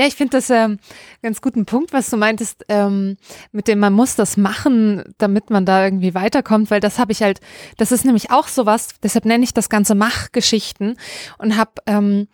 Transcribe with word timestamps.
Ja, 0.00 0.06
ich 0.06 0.16
finde 0.16 0.38
das 0.38 0.48
ähm, 0.48 0.78
ganz 1.20 1.42
guten 1.42 1.66
Punkt, 1.66 1.92
was 1.92 2.08
du 2.08 2.16
meintest, 2.16 2.64
ähm, 2.70 3.18
mit 3.52 3.68
dem 3.68 3.80
man 3.80 3.92
muss 3.92 4.16
das 4.16 4.38
machen, 4.38 5.04
damit 5.18 5.50
man 5.50 5.66
da 5.66 5.84
irgendwie 5.84 6.14
weiterkommt, 6.14 6.70
weil 6.70 6.80
das 6.80 6.98
habe 6.98 7.12
ich 7.12 7.22
halt, 7.22 7.40
das 7.76 7.92
ist 7.92 8.06
nämlich 8.06 8.30
auch 8.30 8.48
sowas, 8.48 8.94
deshalb 9.02 9.26
nenne 9.26 9.44
ich 9.44 9.52
das 9.52 9.68
Ganze 9.68 9.94
Machgeschichten 9.94 10.96
und 11.36 11.58
habe, 11.58 11.72
ähm, 11.84 12.28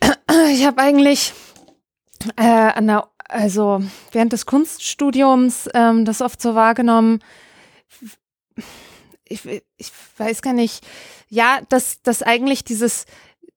ich 0.50 0.66
habe 0.66 0.82
eigentlich 0.82 1.34
äh, 2.34 2.42
an 2.42 2.88
der, 2.88 3.06
also 3.28 3.84
während 4.10 4.32
des 4.32 4.44
Kunststudiums 4.44 5.68
ähm, 5.72 6.04
das 6.04 6.20
oft 6.20 6.42
so 6.42 6.56
wahrgenommen, 6.56 7.20
ich, 9.24 9.46
ich 9.76 9.92
weiß 10.18 10.42
gar 10.42 10.52
nicht, 10.52 10.84
ja, 11.28 11.60
dass, 11.68 12.02
dass 12.02 12.24
eigentlich 12.24 12.64
dieses 12.64 13.06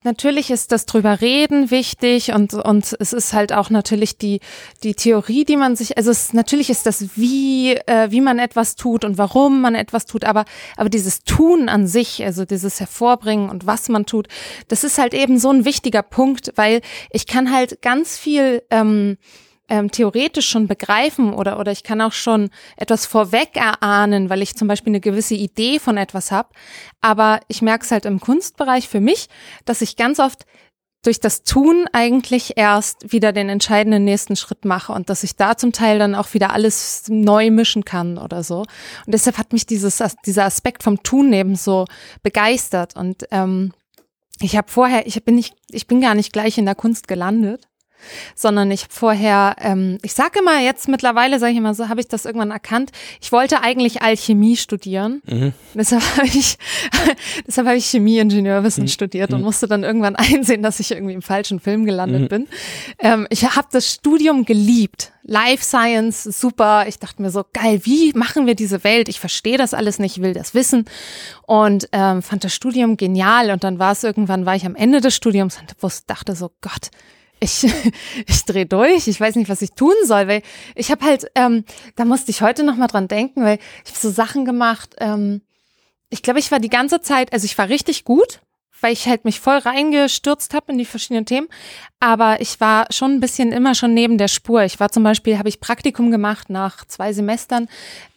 Natürlich 0.04 0.52
ist 0.52 0.72
das 0.72 0.86
drüber 0.86 1.22
reden 1.22 1.72
wichtig 1.72 2.32
und, 2.32 2.54
und 2.54 2.96
es 3.00 3.14
ist 3.14 3.34
halt 3.34 3.52
auch 3.52 3.72
natürlich 3.72 4.18
die, 4.20 4.42
die 4.84 4.94
Theorie, 4.94 5.44
die 5.44 5.58
man 5.58 5.76
sich, 5.76 5.98
also 5.98 6.12
es, 6.12 6.34
natürlich 6.34 6.70
ist 6.70 6.86
das, 6.86 7.18
wie, 7.18 7.74
äh, 7.88 8.12
wie 8.12 8.22
man 8.22 8.38
etwas 8.38 8.76
tut 8.76 9.04
und 9.04 9.18
warum 9.18 9.60
man 9.60 9.74
etwas 9.74 10.06
tut, 10.06 10.24
aber, 10.24 10.46
aber 10.78 10.90
dieses 10.90 11.24
Tun 11.24 11.68
an 11.68 11.88
sich, 11.88 12.24
also 12.24 12.46
dieses 12.46 12.80
Hervorbringen 12.80 13.50
und 13.50 13.66
was 13.66 13.90
man 13.90 14.06
tut, 14.06 14.28
das 14.68 14.84
ist 14.84 15.00
halt 15.00 15.16
eben 15.16 15.40
so 15.40 15.50
ein 15.50 15.66
wichtiger 15.66 16.04
Punkt, 16.04 16.54
weil 16.56 16.82
ich 17.10 17.26
kann 17.26 17.52
halt 17.52 17.82
ganz 17.82 18.20
viel, 18.20 18.62
ähm, 18.70 19.18
ähm, 19.70 19.92
theoretisch 19.92 20.48
schon 20.48 20.68
begreifen 20.68 21.34
oder, 21.34 21.60
oder 21.60 21.72
ich 21.72 21.84
kann 21.84 22.02
auch 22.02 22.14
schon 22.14 22.50
etwas 22.78 23.06
vorweg 23.06 23.56
erahnen, 23.56 24.30
weil 24.30 24.42
ich 24.42 24.56
zum 24.56 24.68
Beispiel 24.68 24.92
eine 24.92 25.02
gewisse 25.02 25.36
Idee 25.36 25.80
von 25.80 25.98
etwas 25.98 26.32
habe. 26.32 26.50
Aber 27.02 27.42
ich 27.48 27.62
merke 27.62 27.86
es 27.86 27.92
halt 27.92 28.06
im 28.06 28.20
Kunstbereich 28.20 28.88
für 28.88 29.02
mich, 29.02 29.28
dass 29.66 29.82
ich 29.82 29.96
ganz 29.96 30.20
oft 30.20 30.46
durch 31.04 31.20
das 31.20 31.44
Tun 31.44 31.86
eigentlich 31.94 32.54
erst 32.58 33.14
wieder 33.14 33.32
den 33.32 33.50
entscheidenden 33.50 34.04
nächsten 34.04 34.36
Schritt 34.36 34.66
mache 34.66 34.92
und 34.92 35.10
dass 35.10 35.24
ich 35.24 35.36
da 35.36 35.56
zum 35.56 35.72
Teil 35.72 36.00
dann 36.00 36.16
auch 36.16 36.34
wieder 36.34 36.52
alles 36.52 37.04
neu 37.08 37.50
mischen 37.52 37.86
kann 37.86 38.18
oder 38.18 38.44
so. 38.44 38.60
Und 38.60 39.14
deshalb 39.14 39.38
hat 39.38 39.54
mich 39.54 39.66
dieses, 39.66 40.04
dieser 40.26 40.46
Aspekt 40.46 40.84
vom 40.84 41.04
Tun 41.04 41.32
eben 41.34 41.56
so 41.56 41.86
begeistert. 42.24 42.96
Und 42.96 43.26
ähm, 43.32 43.74
ich 44.42 44.58
habe 44.58 44.70
vorher, 44.70 45.08
ich 45.08 45.24
bin 45.24 45.36
nicht, 45.36 45.56
ich 45.70 45.88
bin 45.88 46.02
gar 46.02 46.16
nicht 46.16 46.34
gleich 46.34 46.58
in 46.58 46.66
der 46.66 46.76
Kunst 46.76 47.08
gelandet, 47.08 47.67
sondern 48.36 48.72
ich 48.72 48.86
vorher, 48.90 49.56
ähm, 49.60 49.98
ich 50.02 50.14
sage 50.14 50.40
immer 50.40 50.60
jetzt 50.60 50.88
mittlerweile, 50.88 51.40
sage 51.40 51.52
ich 51.52 51.58
immer 51.58 51.74
so, 51.74 51.90
habe 51.90 52.00
ich 52.00 52.08
das 52.08 52.26
irgendwann 52.26 52.52
erkannt. 52.52 52.92
Ich 53.22 53.32
wollte 53.32 53.62
eigentlich 53.62 54.02
Alchemie 54.02 54.58
studieren. 54.58 55.22
Mhm. 55.26 55.54
Deshalb 55.74 56.04
habe 56.18 56.28
ich, 56.28 56.58
deshalb 57.48 57.68
habe 57.68 57.78
ich 57.78 57.86
Chemieingenieurwissen 57.88 58.84
mhm. 58.84 58.90
studiert 58.90 59.34
und 59.34 59.40
mhm. 59.40 59.46
musste 59.46 59.68
dann 59.68 59.84
irgendwann 59.84 60.16
einsehen, 60.18 60.64
dass 60.64 60.80
ich 60.80 60.92
irgendwie 60.92 61.14
im 61.14 61.22
falschen 61.22 61.60
Film 61.60 61.86
gelandet 61.86 62.24
mhm. 62.24 62.28
bin. 62.28 62.48
Ähm, 63.00 63.28
ich 63.30 63.44
habe 63.44 63.68
das 63.72 63.92
Studium 63.92 64.46
geliebt. 64.46 65.12
Life 65.30 65.64
Science, 65.64 66.24
super. 66.24 66.86
Ich 66.88 67.00
dachte 67.00 67.22
mir 67.22 67.30
so, 67.32 67.44
geil, 67.52 67.82
wie 67.84 68.14
machen 68.14 68.48
wir 68.48 68.56
diese 68.56 68.86
Welt? 68.86 69.10
Ich 69.10 69.20
verstehe 69.20 69.58
das 69.58 69.74
alles 69.74 70.00
nicht, 70.00 70.22
will 70.22 70.34
das 70.34 70.54
wissen. 70.54 70.86
Und 71.46 71.90
ähm, 71.92 72.22
fand 72.22 72.46
das 72.46 72.56
Studium 72.56 72.96
genial. 72.96 73.52
Und 73.52 73.66
dann 73.66 73.78
war 73.78 73.92
es 73.92 74.06
irgendwann, 74.06 74.46
war 74.46 74.56
ich 74.56 74.66
am 74.66 74.76
Ende 74.76 75.02
des 75.02 75.16
Studiums 75.16 75.58
und 75.60 75.76
dachte 76.08 76.34
so, 76.34 76.52
Gott, 76.62 76.92
ich, 77.40 77.66
ich 78.28 78.46
drehe 78.46 78.66
durch, 78.66 79.08
ich 79.08 79.20
weiß 79.20 79.36
nicht, 79.36 79.50
was 79.50 79.62
ich 79.62 79.72
tun 79.74 79.94
soll, 80.06 80.28
weil 80.28 80.42
ich 80.76 80.92
habe 80.92 81.06
halt, 81.06 81.28
ähm, 81.36 81.64
da 81.96 82.06
musste 82.06 82.32
ich 82.32 82.42
heute 82.42 82.64
noch 82.64 82.76
mal 82.76 82.88
dran 82.88 83.08
denken, 83.08 83.44
weil 83.44 83.60
ich 83.86 83.92
habe 83.92 84.00
so 84.00 84.10
Sachen 84.10 84.46
gemacht. 84.46 84.96
Ähm, 85.00 85.42
ich 86.10 86.22
glaube, 86.22 86.40
ich 86.40 86.52
war 86.52 86.60
die 86.60 86.70
ganze 86.70 87.02
Zeit, 87.02 87.34
also 87.34 87.46
ich 87.46 87.58
war 87.58 87.70
richtig 87.70 88.06
gut, 88.06 88.42
weil 88.80 88.94
ich 88.94 89.08
halt 89.08 89.26
mich 89.26 89.40
voll 89.40 89.58
reingestürzt 89.58 90.54
habe 90.54 90.72
in 90.72 90.78
die 90.78 90.86
verschiedenen 90.86 91.26
Themen, 91.26 91.48
aber 92.00 92.42
ich 92.42 92.60
war 92.60 92.88
schon 92.92 93.16
ein 93.16 93.20
bisschen 93.20 93.52
immer 93.52 93.76
schon 93.76 93.94
neben 93.94 94.18
der 94.18 94.28
Spur. 94.28 94.64
Ich 94.64 94.80
war 94.80 94.90
zum 94.90 95.04
Beispiel, 95.04 95.38
habe 95.38 95.50
ich 95.50 95.60
Praktikum 95.60 96.12
gemacht 96.12 96.50
nach 96.50 96.86
zwei 96.86 97.12
Semestern 97.14 97.68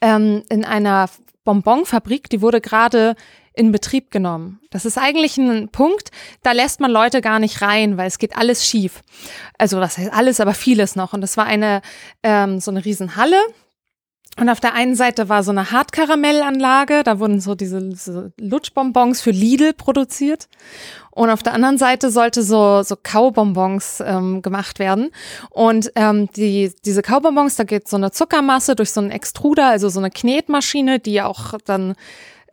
ähm, 0.00 0.42
in 0.50 0.64
einer 0.64 1.08
Bonbonfabrik, 1.50 2.30
die 2.30 2.40
wurde 2.40 2.60
gerade 2.60 3.16
in 3.52 3.72
Betrieb 3.72 4.10
genommen. 4.10 4.60
Das 4.70 4.84
ist 4.84 4.96
eigentlich 4.96 5.36
ein 5.36 5.68
Punkt, 5.68 6.10
da 6.42 6.52
lässt 6.52 6.80
man 6.80 6.90
Leute 6.90 7.20
gar 7.20 7.40
nicht 7.40 7.60
rein, 7.62 7.96
weil 7.96 8.06
es 8.06 8.18
geht 8.18 8.36
alles 8.36 8.64
schief. 8.64 9.02
Also 9.58 9.80
was 9.80 9.98
heißt 9.98 10.12
alles, 10.12 10.40
aber 10.40 10.54
vieles 10.54 10.94
noch. 10.96 11.12
Und 11.12 11.20
das 11.20 11.36
war 11.36 11.46
eine 11.46 11.82
ähm, 12.22 12.60
so 12.60 12.70
eine 12.70 12.84
Riesenhalle. 12.84 13.36
Und 14.40 14.48
auf 14.48 14.58
der 14.58 14.72
einen 14.72 14.94
Seite 14.94 15.28
war 15.28 15.42
so 15.42 15.50
eine 15.50 15.70
Hartkaramellanlage, 15.70 17.02
da 17.04 17.18
wurden 17.18 17.40
so 17.40 17.54
diese, 17.54 17.86
diese 17.90 18.32
Lutschbonbons 18.40 19.20
für 19.20 19.32
Lidl 19.32 19.74
produziert. 19.74 20.48
Und 21.10 21.28
auf 21.28 21.42
der 21.42 21.52
anderen 21.52 21.76
Seite 21.76 22.10
sollte 22.10 22.42
so, 22.42 22.82
so 22.82 22.96
Kaubonbons 22.96 24.02
ähm, 24.02 24.40
gemacht 24.40 24.78
werden. 24.78 25.10
Und 25.50 25.92
ähm, 25.94 26.30
die, 26.36 26.72
diese 26.86 27.02
Kaubonbons, 27.02 27.56
da 27.56 27.64
geht 27.64 27.86
so 27.86 27.98
eine 27.98 28.12
Zuckermasse 28.12 28.76
durch 28.76 28.92
so 28.92 29.02
einen 29.02 29.10
Extruder, 29.10 29.66
also 29.66 29.90
so 29.90 30.00
eine 30.00 30.10
Knetmaschine, 30.10 31.00
die 31.00 31.20
auch 31.20 31.58
dann 31.66 31.94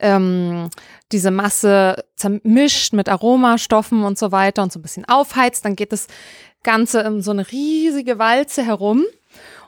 ähm, 0.02 0.70
diese 1.14 1.32
Masse 1.32 2.04
zermischt 2.18 2.92
mit 2.92 3.08
Aromastoffen 3.08 4.04
und 4.04 4.18
so 4.18 4.34
weiter 4.34 4.62
und 4.62 4.74
so 4.74 4.80
ein 4.80 4.82
bisschen 4.82 5.06
aufheizt, 5.06 5.64
dann 5.64 5.78
geht 5.78 5.94
das 5.94 6.08
Ganze 6.64 7.00
in 7.00 7.22
so 7.22 7.32
eine 7.32 7.50
riesige 7.50 8.20
Walze 8.20 8.66
herum. 8.66 9.06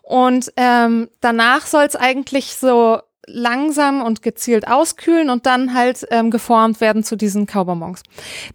Und 0.09 0.51
ähm, 0.55 1.07
danach 1.21 1.67
soll 1.67 1.83
es 1.83 1.95
eigentlich 1.95 2.55
so 2.55 2.97
langsam 3.27 4.01
und 4.01 4.23
gezielt 4.23 4.67
auskühlen 4.67 5.29
und 5.29 5.45
dann 5.45 5.75
halt 5.75 6.03
ähm, 6.09 6.31
geformt 6.31 6.81
werden 6.81 7.03
zu 7.03 7.15
diesen 7.15 7.45
Kaubonbons. 7.45 8.01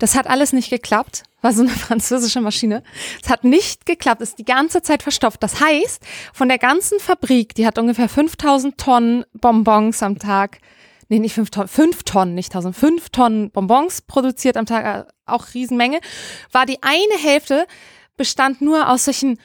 Das 0.01 0.17
hat 0.17 0.27
alles 0.27 0.53
nicht 0.53 0.69
geklappt. 0.69 1.23
War 1.43 1.53
so 1.53 1.63
eine 1.63 1.71
französische 1.71 2.41
Maschine. 2.41 2.83
Es 3.23 3.31
hat 3.31 3.45
nicht 3.45 3.87
geklappt, 3.87 4.21
ist 4.21 4.41
die 4.41 4.45
ganze 4.45 4.83
Zeit 4.83 5.05
verstopft. 5.05 5.45
Das 5.45 5.61
heißt, 5.61 6.03
von 6.33 6.49
der 6.49 6.59
ganzen 6.59 6.99
Fabrik, 6.99 7.55
die 7.55 7.69
hat 7.69 7.79
ungefähr 7.79 8.09
5000 8.09 8.77
Tonnen 8.77 9.25
Bonbons 9.33 10.03
am 10.03 10.19
Tag 10.19 10.59
nee, 11.09 11.21
nicht 11.21 11.35
fünf 11.35 11.51
Tonnen, 11.51 11.69
fünf 11.69 12.03
Tonnen, 12.03 12.35
nicht 12.35 12.53
tausend, 12.53 12.75
fünf 12.75 13.11
Tonnen 13.11 13.53
Bonbons 13.53 14.03
produziert 14.03 14.57
am 14.57 14.67
Tag, 14.67 15.07
auch 15.25 15.55
Riesenmenge, 15.55 16.01
war 16.51 16.67
die 16.67 16.83
eine 16.83 17.23
Hälfte 17.23 17.69
bestand 18.17 18.61
nur 18.61 18.89
aus 18.91 19.05
solchen 19.05 19.39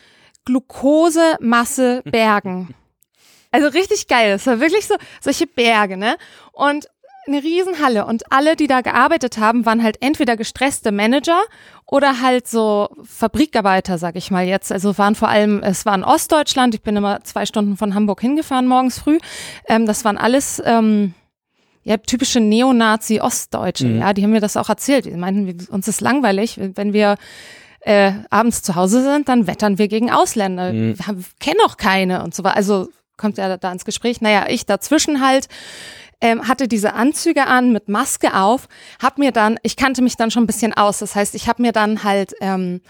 Glukose-Masse-Bergen. 0.49 2.73
Also 3.51 3.67
richtig 3.67 4.07
geil. 4.07 4.33
Es 4.33 4.47
war 4.47 4.59
wirklich 4.59 4.87
so, 4.87 4.95
solche 5.21 5.45
Berge, 5.45 5.95
ne? 5.95 6.17
Und 6.51 6.87
eine 7.27 7.43
Riesenhalle 7.43 8.05
und 8.05 8.31
alle, 8.31 8.55
die 8.55 8.65
da 8.65 8.81
gearbeitet 8.81 9.37
haben, 9.37 9.63
waren 9.65 9.83
halt 9.83 10.01
entweder 10.01 10.35
gestresste 10.35 10.91
Manager 10.91 11.39
oder 11.85 12.21
halt 12.21 12.47
so 12.47 12.89
Fabrikarbeiter, 13.03 13.99
sag 13.99 14.15
ich 14.15 14.31
mal 14.31 14.45
jetzt. 14.45 14.71
Also 14.71 14.97
waren 14.97 15.13
vor 15.13 15.27
allem, 15.27 15.61
es 15.61 15.85
war 15.85 15.93
in 15.93 16.03
Ostdeutschland. 16.03 16.73
Ich 16.73 16.81
bin 16.81 16.95
immer 16.95 17.23
zwei 17.23 17.45
Stunden 17.45 17.77
von 17.77 17.93
Hamburg 17.93 18.21
hingefahren 18.21 18.65
morgens 18.67 18.97
früh. 18.97 19.19
Ähm, 19.67 19.85
das 19.85 20.03
waren 20.05 20.17
alles 20.17 20.59
ähm, 20.65 21.13
ja, 21.83 21.97
typische 21.97 22.39
Neonazi-Ostdeutsche, 22.39 23.85
mhm. 23.85 23.99
ja, 23.99 24.13
die 24.13 24.23
haben 24.23 24.31
mir 24.31 24.41
das 24.41 24.57
auch 24.57 24.69
erzählt. 24.69 25.05
Die 25.05 25.11
meinten, 25.11 25.67
uns 25.69 25.87
ist 25.87 26.01
langweilig, 26.01 26.59
wenn 26.59 26.93
wir 26.93 27.17
äh, 27.81 28.11
abends 28.29 28.61
zu 28.61 28.75
Hause 28.75 29.03
sind, 29.03 29.29
dann 29.29 29.47
wettern 29.47 29.77
wir 29.77 29.87
gegen 29.87 30.11
Ausländer. 30.11 30.73
Mhm. 30.73 30.97
Wir 30.97 31.15
kennen 31.39 31.59
auch 31.65 31.77
keine 31.77 32.23
und 32.23 32.35
so 32.35 32.43
weiter. 32.43 32.57
Also 32.57 32.89
kommt 33.17 33.37
ja 33.37 33.57
da 33.57 33.71
ins 33.71 33.85
Gespräch. 33.85 34.21
Naja, 34.21 34.45
ich 34.49 34.65
dazwischen 34.65 35.25
halt 35.25 35.47
ähm, 36.21 36.47
hatte 36.47 36.67
diese 36.67 36.93
Anzüge 36.93 37.47
an 37.47 37.71
mit 37.71 37.87
Maske 37.87 38.35
auf, 38.35 38.67
hab 39.01 39.17
mir 39.17 39.31
dann, 39.31 39.57
ich 39.63 39.75
kannte 39.75 40.01
mich 40.01 40.17
dann 40.17 40.31
schon 40.31 40.43
ein 40.43 40.47
bisschen 40.47 40.73
aus. 40.73 40.99
Das 40.99 41.15
heißt, 41.15 41.35
ich 41.35 41.47
habe 41.47 41.61
mir 41.61 41.71
dann 41.71 42.03
halt 42.03 42.33
ähm, 42.41 42.81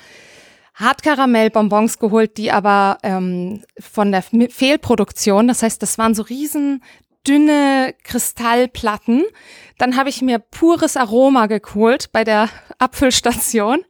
Hartkaramellbonbons 0.76 2.00
geholt, 2.00 2.38
die 2.38 2.52
aber 2.52 2.98
ähm, 3.04 3.64
von 3.80 4.12
der 4.12 4.24
Fehlproduktion, 4.24 5.48
das 5.48 5.62
heißt, 5.62 5.82
das 5.82 5.98
waren 5.98 6.16
so 6.16 6.24
riesen 6.24 6.84
dünne 7.28 7.94
Kristallplatten. 8.04 9.26
Dann 9.78 9.96
habe 9.96 10.10
ich 10.10 10.22
mir 10.22 10.40
pures 10.40 10.98
Aroma 10.98 11.46
geholt 11.48 12.12
bei 12.12 12.24
der 12.24 12.50
Apfelstation. 12.80 13.84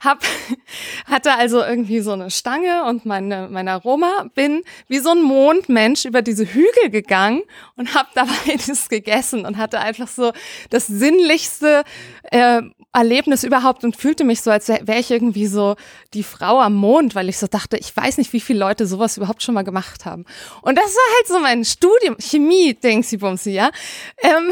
Hab, 0.00 0.22
hatte 1.06 1.34
also 1.34 1.62
irgendwie 1.62 2.00
so 2.00 2.12
eine 2.12 2.30
Stange 2.30 2.84
und 2.84 3.06
meine, 3.06 3.48
mein 3.50 3.68
Aroma. 3.68 4.26
Bin 4.34 4.62
wie 4.88 4.98
so 4.98 5.10
ein 5.10 5.22
Mondmensch 5.22 6.04
über 6.04 6.22
diese 6.22 6.44
Hügel 6.44 6.90
gegangen 6.90 7.42
und 7.76 7.94
habe 7.94 8.08
dabei 8.14 8.56
das 8.66 8.88
gegessen 8.88 9.46
und 9.46 9.56
hatte 9.56 9.80
einfach 9.80 10.08
so 10.08 10.32
das 10.70 10.86
sinnlichste 10.86 11.84
äh, 12.30 12.62
Erlebnis 12.92 13.42
überhaupt 13.42 13.84
und 13.84 13.96
fühlte 13.96 14.24
mich 14.24 14.42
so, 14.42 14.50
als 14.50 14.68
wäre 14.68 14.98
ich 14.98 15.10
irgendwie 15.10 15.46
so 15.46 15.76
die 16.12 16.22
Frau 16.22 16.60
am 16.60 16.74
Mond, 16.74 17.14
weil 17.14 17.28
ich 17.28 17.38
so 17.38 17.46
dachte, 17.46 17.76
ich 17.78 17.96
weiß 17.96 18.18
nicht, 18.18 18.32
wie 18.32 18.40
viele 18.40 18.58
Leute 18.58 18.86
sowas 18.86 19.16
überhaupt 19.16 19.42
schon 19.42 19.54
mal 19.54 19.62
gemacht 19.62 20.04
haben. 20.04 20.26
Und 20.60 20.76
das 20.76 20.94
war 20.94 21.16
halt 21.16 21.28
so 21.28 21.40
mein 21.40 21.64
Studium, 21.64 22.16
Chemie, 22.18 22.74
Dingsy 22.74 23.16
Bumsy, 23.16 23.52
ja. 23.52 23.70
Ähm, 24.18 24.50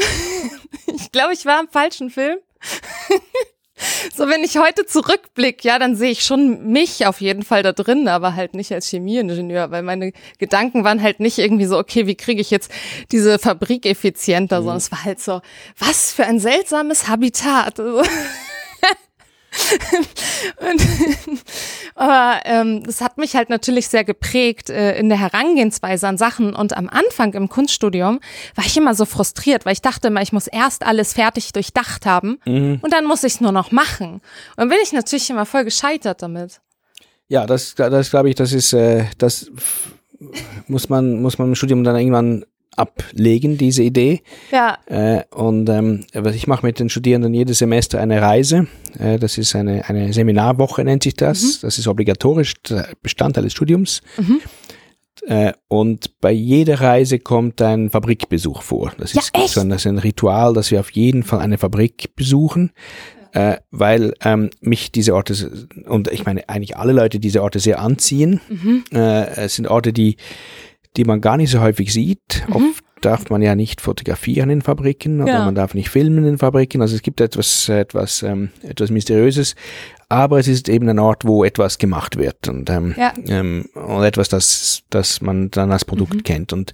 ich 0.95 1.11
glaube, 1.11 1.33
ich 1.33 1.45
war 1.45 1.59
im 1.59 1.67
falschen 1.67 2.09
Film. 2.09 2.39
so, 4.15 4.27
wenn 4.27 4.43
ich 4.43 4.57
heute 4.57 4.85
zurückblicke, 4.85 5.67
ja, 5.67 5.79
dann 5.79 5.95
sehe 5.95 6.11
ich 6.11 6.23
schon 6.23 6.71
mich 6.71 7.05
auf 7.05 7.21
jeden 7.21 7.43
Fall 7.43 7.63
da 7.63 7.71
drin, 7.71 8.07
aber 8.07 8.35
halt 8.35 8.53
nicht 8.53 8.71
als 8.71 8.87
Chemieingenieur, 8.87 9.71
weil 9.71 9.83
meine 9.83 10.11
Gedanken 10.37 10.83
waren 10.83 11.01
halt 11.01 11.19
nicht 11.19 11.37
irgendwie 11.37 11.65
so, 11.65 11.77
okay, 11.77 12.07
wie 12.07 12.15
kriege 12.15 12.41
ich 12.41 12.51
jetzt 12.51 12.71
diese 13.11 13.39
Fabrik 13.39 13.85
effizienter, 13.85 14.59
mhm. 14.59 14.63
sondern 14.63 14.77
es 14.77 14.91
war 14.91 15.03
halt 15.03 15.19
so, 15.19 15.41
was 15.77 16.11
für 16.11 16.25
ein 16.25 16.39
seltsames 16.39 17.07
Habitat. 17.07 17.79
und, 20.59 20.81
aber 21.95 22.39
ähm, 22.45 22.83
das 22.83 23.01
hat 23.01 23.17
mich 23.17 23.35
halt 23.35 23.49
natürlich 23.49 23.89
sehr 23.89 24.03
geprägt 24.03 24.69
äh, 24.69 24.97
in 24.97 25.09
der 25.09 25.19
Herangehensweise 25.19 26.07
an 26.07 26.17
Sachen. 26.17 26.55
Und 26.55 26.75
am 26.77 26.89
Anfang 26.89 27.33
im 27.33 27.49
Kunststudium 27.49 28.19
war 28.55 28.65
ich 28.65 28.77
immer 28.77 28.95
so 28.95 29.05
frustriert, 29.05 29.65
weil 29.65 29.73
ich 29.73 29.81
dachte 29.81 30.07
immer, 30.07 30.21
ich 30.21 30.31
muss 30.31 30.47
erst 30.47 30.85
alles 30.85 31.13
fertig 31.13 31.51
durchdacht 31.51 32.05
haben 32.05 32.39
mhm. 32.45 32.79
und 32.81 32.93
dann 32.93 33.05
muss 33.05 33.23
ich 33.23 33.33
es 33.33 33.41
nur 33.41 33.51
noch 33.51 33.71
machen. 33.71 34.13
Und 34.13 34.21
dann 34.57 34.69
bin 34.69 34.77
ich 34.81 34.93
natürlich 34.93 35.29
immer 35.29 35.45
voll 35.45 35.65
gescheitert 35.65 36.21
damit. 36.21 36.61
Ja, 37.27 37.45
das, 37.45 37.75
das 37.75 38.09
glaube 38.09 38.29
ich, 38.29 38.35
das 38.35 38.53
ist, 38.53 38.73
äh, 38.73 39.05
das 39.17 39.51
muss 40.67 40.89
man, 40.89 41.21
muss 41.21 41.37
man 41.37 41.49
im 41.49 41.55
Studium 41.55 41.83
dann 41.83 41.95
irgendwann 41.95 42.45
ablegen, 42.75 43.57
diese 43.57 43.83
Idee. 43.83 44.21
Ja. 44.51 44.77
Äh, 44.85 45.23
und 45.33 45.69
ähm, 45.69 46.05
ich 46.33 46.47
mache 46.47 46.65
mit 46.65 46.79
den 46.79 46.89
Studierenden 46.89 47.33
jedes 47.33 47.59
Semester 47.59 47.99
eine 47.99 48.21
Reise. 48.21 48.67
Äh, 48.97 49.19
das 49.19 49.37
ist 49.37 49.55
eine, 49.55 49.87
eine 49.87 50.13
Seminarwoche, 50.13 50.83
nennt 50.83 51.03
sich 51.03 51.15
das. 51.15 51.43
Mhm. 51.43 51.57
Das 51.63 51.77
ist 51.77 51.87
obligatorisch, 51.87 52.53
Bestandteil 53.01 53.43
des 53.43 53.53
Studiums. 53.53 54.01
Mhm. 54.17 54.39
Äh, 55.27 55.53
und 55.67 56.19
bei 56.19 56.31
jeder 56.31 56.81
Reise 56.81 57.19
kommt 57.19 57.61
ein 57.61 57.89
Fabrikbesuch 57.89 58.61
vor. 58.61 58.93
Das 58.97 59.13
ist, 59.13 59.31
ja, 59.35 59.47
so 59.47 59.61
ein, 59.61 59.69
das 59.69 59.81
ist 59.81 59.87
ein 59.87 59.99
Ritual, 59.99 60.53
dass 60.53 60.71
wir 60.71 60.79
auf 60.79 60.91
jeden 60.91 61.23
Fall 61.23 61.39
eine 61.39 61.57
Fabrik 61.57 62.15
besuchen. 62.15 62.71
Äh, 63.33 63.57
weil 63.71 64.13
ähm, 64.25 64.49
mich 64.59 64.91
diese 64.91 65.15
Orte 65.15 65.67
und 65.87 66.11
ich 66.11 66.25
meine 66.25 66.49
eigentlich 66.49 66.75
alle 66.75 66.91
Leute 66.91 67.17
diese 67.17 67.41
Orte 67.41 67.59
sehr 67.59 67.79
anziehen. 67.79 68.41
Mhm. 68.49 68.83
Äh, 68.91 69.35
es 69.37 69.55
sind 69.55 69.67
Orte, 69.67 69.93
die 69.93 70.17
die 70.97 71.05
man 71.05 71.21
gar 71.21 71.37
nicht 71.37 71.51
so 71.51 71.61
häufig 71.61 71.93
sieht. 71.93 72.43
Mhm. 72.47 72.55
Oft 72.55 72.83
darf 73.01 73.29
man 73.29 73.41
ja 73.41 73.55
nicht 73.55 73.81
fotografieren 73.81 74.49
in 74.49 74.61
Fabriken 74.61 75.21
oder 75.21 75.33
ja. 75.33 75.45
man 75.45 75.55
darf 75.55 75.73
nicht 75.73 75.89
filmen 75.89 76.25
in 76.25 76.37
Fabriken. 76.37 76.81
Also 76.81 76.95
es 76.95 77.01
gibt 77.01 77.19
etwas, 77.19 77.67
etwas, 77.69 78.23
ähm, 78.23 78.49
etwas 78.61 78.91
Mysteriöses. 78.91 79.55
Aber 80.09 80.39
es 80.39 80.47
ist 80.47 80.69
eben 80.69 80.87
ein 80.89 80.99
Ort, 80.99 81.25
wo 81.25 81.43
etwas 81.43 81.77
gemacht 81.77 82.17
wird 82.17 82.47
und, 82.47 82.69
ähm, 82.69 82.93
ja. 82.97 83.13
ähm, 83.27 83.65
und 83.73 84.03
etwas, 84.03 84.29
das, 84.29 84.83
das 84.89 85.21
man 85.21 85.49
dann 85.51 85.71
als 85.71 85.85
Produkt 85.85 86.15
mhm. 86.15 86.23
kennt. 86.23 86.53
Und 86.53 86.73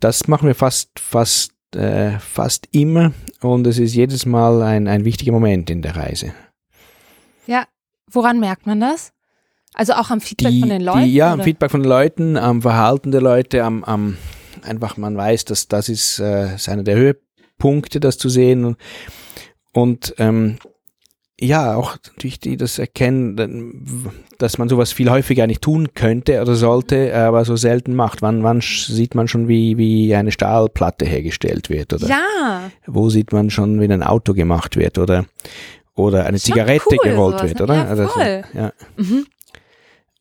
das 0.00 0.28
machen 0.28 0.48
wir 0.48 0.54
fast, 0.54 0.98
fast, 0.98 1.52
äh, 1.74 2.18
fast 2.18 2.68
immer. 2.72 3.12
Und 3.42 3.66
es 3.66 3.78
ist 3.78 3.94
jedes 3.94 4.26
Mal 4.26 4.62
ein, 4.62 4.88
ein 4.88 5.04
wichtiger 5.04 5.32
Moment 5.32 5.70
in 5.70 5.82
der 5.82 5.96
Reise. 5.96 6.34
Ja, 7.46 7.64
woran 8.10 8.40
merkt 8.40 8.66
man 8.66 8.80
das? 8.80 9.12
Also 9.74 9.94
auch 9.94 10.10
am 10.10 10.20
Feedback 10.20 10.50
die, 10.50 10.60
von 10.60 10.68
den 10.68 10.82
Leuten? 10.82 11.04
Die, 11.04 11.14
ja, 11.14 11.26
oder? 11.26 11.34
am 11.34 11.40
Feedback 11.42 11.70
von 11.70 11.82
den 11.82 11.88
Leuten, 11.88 12.36
am 12.36 12.62
Verhalten 12.62 13.12
der 13.12 13.22
Leute, 13.22 13.64
am, 13.64 13.84
am 13.84 14.16
einfach 14.62 14.96
man 14.96 15.16
weiß, 15.16 15.44
dass 15.46 15.68
das 15.68 15.88
ist, 15.88 16.18
äh, 16.18 16.54
ist 16.56 16.68
einer 16.68 16.82
der 16.82 16.96
Höhepunkte, 16.96 18.00
das 18.00 18.18
zu 18.18 18.28
sehen. 18.28 18.64
Und, 18.64 18.76
und 19.72 20.14
ähm, 20.18 20.58
ja, 21.40 21.74
auch 21.74 21.96
natürlich 22.06 22.38
die 22.38 22.56
das 22.56 22.78
erkennen, 22.78 24.12
dass 24.38 24.58
man 24.58 24.68
sowas 24.68 24.92
viel 24.92 25.10
häufiger 25.10 25.44
eigentlich 25.44 25.60
tun 25.60 25.94
könnte 25.94 26.40
oder 26.42 26.54
sollte, 26.54 27.14
aber 27.16 27.44
so 27.46 27.56
selten 27.56 27.94
macht. 27.94 28.20
Wann, 28.20 28.42
wann 28.42 28.60
sieht 28.60 29.14
man 29.14 29.26
schon, 29.26 29.48
wie, 29.48 29.78
wie 29.78 30.14
eine 30.14 30.32
Stahlplatte 30.32 31.06
hergestellt 31.06 31.70
wird? 31.70 31.94
Oder 31.94 32.08
ja. 32.08 32.70
Wo 32.86 33.08
sieht 33.08 33.32
man 33.32 33.48
schon, 33.48 33.80
wie 33.80 33.90
ein 33.90 34.02
Auto 34.02 34.34
gemacht 34.34 34.76
wird? 34.76 34.98
Oder, 34.98 35.24
oder 35.94 36.26
eine 36.26 36.38
Zigarette 36.38 36.84
cool, 36.90 36.98
gerollt 37.10 37.38
sowas. 37.38 37.48
wird, 37.48 37.60
oder? 37.62 37.74
Ja, 37.74 38.08
voll. 38.08 38.22
Also, 38.22 38.58
ja. 38.58 38.72
Mhm. 38.96 39.26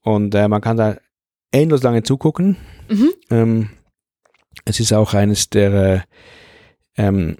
Und 0.03 0.33
äh, 0.35 0.47
man 0.47 0.61
kann 0.61 0.77
da 0.77 0.97
endlos 1.51 1.83
lange 1.83 2.03
zugucken. 2.03 2.57
Mhm. 2.89 3.13
Ähm, 3.29 3.69
es 4.65 4.79
ist 4.79 4.93
auch 4.93 5.13
eines 5.13 5.49
der, 5.49 5.73
äh, 5.73 6.01
ähm, 6.97 7.37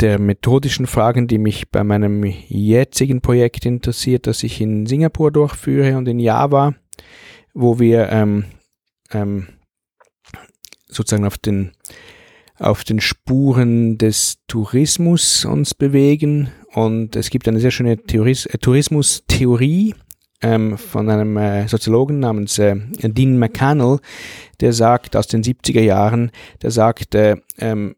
der 0.00 0.18
methodischen 0.18 0.86
Fragen, 0.86 1.28
die 1.28 1.38
mich 1.38 1.70
bei 1.70 1.84
meinem 1.84 2.24
jetzigen 2.24 3.20
Projekt 3.20 3.64
interessiert, 3.66 4.26
das 4.26 4.42
ich 4.42 4.60
in 4.60 4.86
Singapur 4.86 5.30
durchführe 5.30 5.96
und 5.96 6.08
in 6.08 6.18
Java, 6.18 6.74
wo 7.54 7.78
wir 7.78 8.10
ähm, 8.10 8.44
ähm, 9.12 9.48
sozusagen 10.86 11.26
auf 11.26 11.38
den 11.38 11.72
auf 12.58 12.82
den 12.82 13.00
Spuren 13.00 13.98
des 13.98 14.38
Tourismus 14.48 15.44
uns 15.44 15.74
bewegen 15.74 16.50
und 16.74 17.14
es 17.14 17.30
gibt 17.30 17.46
eine 17.46 17.60
sehr 17.60 17.70
schöne 17.70 17.96
Theoris 17.96 18.46
äh, 18.46 18.58
Tourismustheorie, 18.58 19.94
ähm, 20.40 20.78
von 20.78 21.08
einem 21.10 21.36
äh, 21.36 21.68
Soziologen 21.68 22.20
namens 22.20 22.58
äh, 22.58 22.76
Dean 22.76 23.38
McCannell, 23.38 23.98
der 24.60 24.72
sagt 24.72 25.16
aus 25.16 25.26
den 25.26 25.42
70er 25.42 25.80
Jahren, 25.80 26.30
der 26.62 26.70
sagt, 26.70 27.14
äh, 27.14 27.36
ähm, 27.58 27.96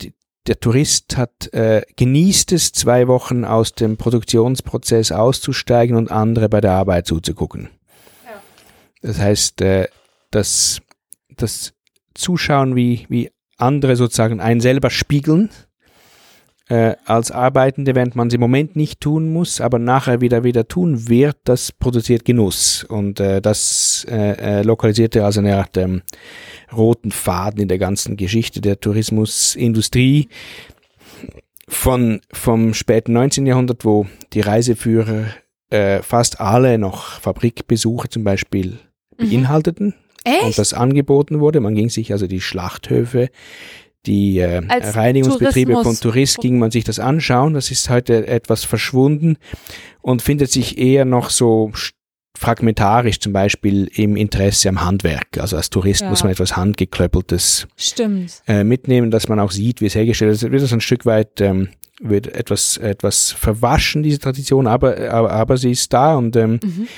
die, 0.00 0.12
der 0.46 0.58
Tourist 0.58 1.16
hat 1.16 1.52
äh, 1.52 1.82
genießt 1.96 2.52
es, 2.52 2.72
zwei 2.72 3.06
Wochen 3.08 3.44
aus 3.44 3.74
dem 3.74 3.96
Produktionsprozess 3.96 5.12
auszusteigen 5.12 5.96
und 5.96 6.10
andere 6.10 6.48
bei 6.48 6.60
der 6.60 6.72
Arbeit 6.72 7.06
zuzugucken. 7.06 7.68
Ja. 8.24 8.42
Das 9.02 9.18
heißt, 9.18 9.60
äh, 9.62 9.88
das, 10.30 10.80
das 11.36 11.74
Zuschauen, 12.14 12.74
wie, 12.76 13.06
wie 13.08 13.30
andere 13.56 13.96
sozusagen 13.96 14.40
einen 14.40 14.60
selber 14.60 14.90
spiegeln, 14.90 15.50
äh, 16.68 16.94
als 17.04 17.30
Arbeitende, 17.30 17.94
während 17.94 18.16
man 18.16 18.28
es 18.28 18.34
im 18.34 18.40
Moment 18.40 18.76
nicht 18.76 19.00
tun 19.00 19.32
muss, 19.32 19.60
aber 19.60 19.78
nachher 19.78 20.20
wieder 20.20 20.44
wieder 20.44 20.68
tun 20.68 21.08
wird, 21.08 21.36
das 21.44 21.72
produziert 21.72 22.24
Genuss. 22.24 22.84
Und 22.84 23.20
äh, 23.20 23.40
das 23.40 24.06
äh, 24.08 24.60
äh, 24.60 24.62
lokalisierte 24.62 25.24
also 25.24 25.40
eine 25.40 25.56
Art 25.56 25.76
ähm, 25.76 26.02
roten 26.74 27.10
Faden 27.10 27.60
in 27.60 27.68
der 27.68 27.78
ganzen 27.78 28.16
Geschichte 28.16 28.60
der 28.60 28.80
Tourismusindustrie 28.80 30.28
von 31.68 32.20
vom 32.32 32.74
späten 32.74 33.12
19. 33.12 33.46
Jahrhundert, 33.46 33.84
wo 33.84 34.06
die 34.32 34.40
Reiseführer 34.40 35.26
äh, 35.70 36.02
fast 36.02 36.40
alle 36.40 36.78
noch 36.78 37.20
Fabrikbesuche 37.20 38.08
zum 38.08 38.24
Beispiel 38.24 38.78
mhm. 39.18 39.30
beinhalteten. 39.30 39.94
Echt? 40.24 40.44
Und 40.44 40.58
das 40.58 40.72
angeboten 40.72 41.40
wurde. 41.40 41.60
Man 41.60 41.74
ging 41.74 41.88
sich 41.88 42.12
also 42.12 42.26
die 42.26 42.40
Schlachthöfe 42.40 43.30
die 44.06 44.38
äh, 44.38 44.60
Reinigungsbetriebe 44.68 45.72
Tourismus. 45.72 46.00
von 46.00 46.10
Tourist 46.10 46.38
ging 46.38 46.58
man 46.58 46.70
sich 46.70 46.84
das 46.84 46.98
anschauen. 46.98 47.54
Das 47.54 47.70
ist 47.70 47.88
heute 47.88 48.26
etwas 48.26 48.64
verschwunden 48.64 49.36
und 50.00 50.22
findet 50.22 50.50
sich 50.50 50.78
eher 50.78 51.04
noch 51.04 51.30
so 51.30 51.72
fragmentarisch 52.36 53.20
zum 53.20 53.32
Beispiel 53.32 53.88
im 53.94 54.16
Interesse 54.16 54.68
am 54.68 54.84
Handwerk. 54.84 55.38
Also 55.38 55.56
als 55.56 55.70
Tourist 55.70 56.00
ja. 56.00 56.10
muss 56.10 56.24
man 56.24 56.32
etwas 56.32 56.56
Handgeklöppeltes 56.56 57.68
äh, 58.48 58.64
mitnehmen, 58.64 59.10
dass 59.10 59.28
man 59.28 59.38
auch 59.38 59.52
sieht, 59.52 59.80
wie 59.80 59.86
es 59.86 59.94
hergestellt 59.94 60.32
ist. 60.32 60.50
Wird 60.50 60.62
das 60.62 60.72
ein 60.72 60.80
Stück 60.80 61.06
weit 61.06 61.40
ähm, 61.40 61.68
wird 62.00 62.26
etwas 62.26 62.78
etwas 62.78 63.30
verwaschen 63.30 64.02
diese 64.02 64.18
Tradition, 64.18 64.66
aber 64.66 65.08
aber, 65.10 65.30
aber 65.30 65.56
sie 65.56 65.70
ist 65.70 65.92
da 65.92 66.16
und 66.16 66.34
ähm, 66.34 66.58
mhm 66.62 66.88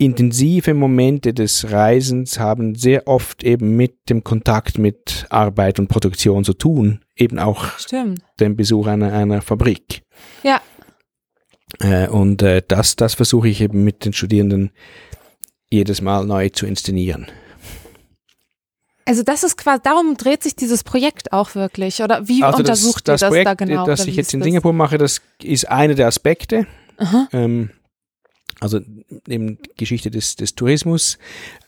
intensive 0.00 0.72
Momente 0.72 1.34
des 1.34 1.70
Reisens 1.70 2.38
haben 2.38 2.74
sehr 2.74 3.06
oft 3.06 3.44
eben 3.44 3.76
mit 3.76 4.08
dem 4.08 4.24
Kontakt 4.24 4.78
mit 4.78 5.26
Arbeit 5.28 5.78
und 5.78 5.88
Produktion 5.88 6.42
zu 6.42 6.54
tun. 6.54 7.00
Eben 7.16 7.38
auch 7.38 7.78
Stimmt. 7.78 8.22
den 8.40 8.56
Besuch 8.56 8.86
einer, 8.86 9.12
einer 9.12 9.42
Fabrik. 9.42 10.02
Ja. 10.42 10.62
Äh, 11.80 12.08
und 12.08 12.40
äh, 12.40 12.62
das, 12.66 12.96
das 12.96 13.14
versuche 13.14 13.48
ich 13.48 13.60
eben 13.60 13.84
mit 13.84 14.06
den 14.06 14.14
Studierenden 14.14 14.70
jedes 15.70 16.00
Mal 16.00 16.24
neu 16.24 16.48
zu 16.48 16.66
inszenieren. 16.66 17.26
Also 19.04 19.22
das 19.22 19.42
ist 19.42 19.58
quasi, 19.58 19.82
darum 19.82 20.16
dreht 20.16 20.42
sich 20.42 20.56
dieses 20.56 20.82
Projekt 20.82 21.32
auch 21.34 21.54
wirklich, 21.54 22.02
oder 22.02 22.26
wie 22.26 22.42
also 22.42 22.58
untersucht 22.58 23.06
das, 23.06 23.20
das 23.20 23.22
ihr 23.22 23.26
das 23.26 23.30
Projekt, 23.30 23.46
da 23.46 23.54
genau? 23.54 23.86
Das 23.86 24.06
ich 24.06 24.16
jetzt 24.16 24.32
in 24.32 24.42
Singapur 24.42 24.72
mache, 24.72 24.96
das 24.96 25.20
ist 25.42 25.68
einer 25.68 25.94
der 25.94 26.06
Aspekte. 26.06 26.66
Ähm, 27.32 27.70
also 28.60 28.80
eben 29.28 29.58
Geschichte 29.76 30.10
des, 30.10 30.36
des 30.36 30.54
Tourismus. 30.54 31.18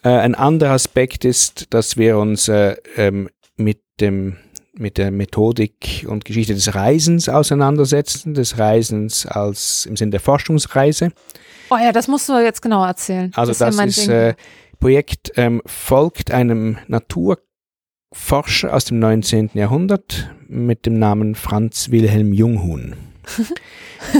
Äh, 0.02 0.08
ein 0.08 0.34
anderer 0.34 0.72
Aspekt 0.72 1.24
ist, 1.24 1.72
dass 1.72 1.96
wir 1.96 2.18
uns 2.18 2.48
äh, 2.48 2.76
ähm, 2.96 3.28
mit 3.56 3.80
dem 4.00 4.36
mit 4.74 4.96
der 4.96 5.10
Methodik 5.10 6.06
und 6.08 6.24
Geschichte 6.24 6.54
des 6.54 6.74
Reisens 6.74 7.28
auseinandersetzen, 7.28 8.32
des 8.34 8.58
Reisens 8.58 9.26
als 9.26 9.84
im 9.86 9.96
Sinne 9.96 10.12
der 10.12 10.20
Forschungsreise. 10.20 11.12
Oh 11.70 11.76
ja, 11.76 11.92
das 11.92 12.08
musst 12.08 12.28
du 12.28 12.42
jetzt 12.42 12.62
genau 12.62 12.84
erzählen. 12.84 13.30
Also 13.34 13.52
das, 13.52 13.76
das 13.76 13.98
ist, 13.98 14.08
äh, 14.08 14.34
Projekt 14.80 15.32
ähm, 15.36 15.62
folgt 15.66 16.30
einem 16.32 16.78
Naturforscher 16.88 18.74
aus 18.74 18.86
dem 18.86 18.98
19. 18.98 19.50
Jahrhundert 19.54 20.30
mit 20.48 20.86
dem 20.86 20.98
Namen 20.98 21.34
Franz 21.34 21.90
Wilhelm 21.90 22.32
Junghuhn. 22.32 22.96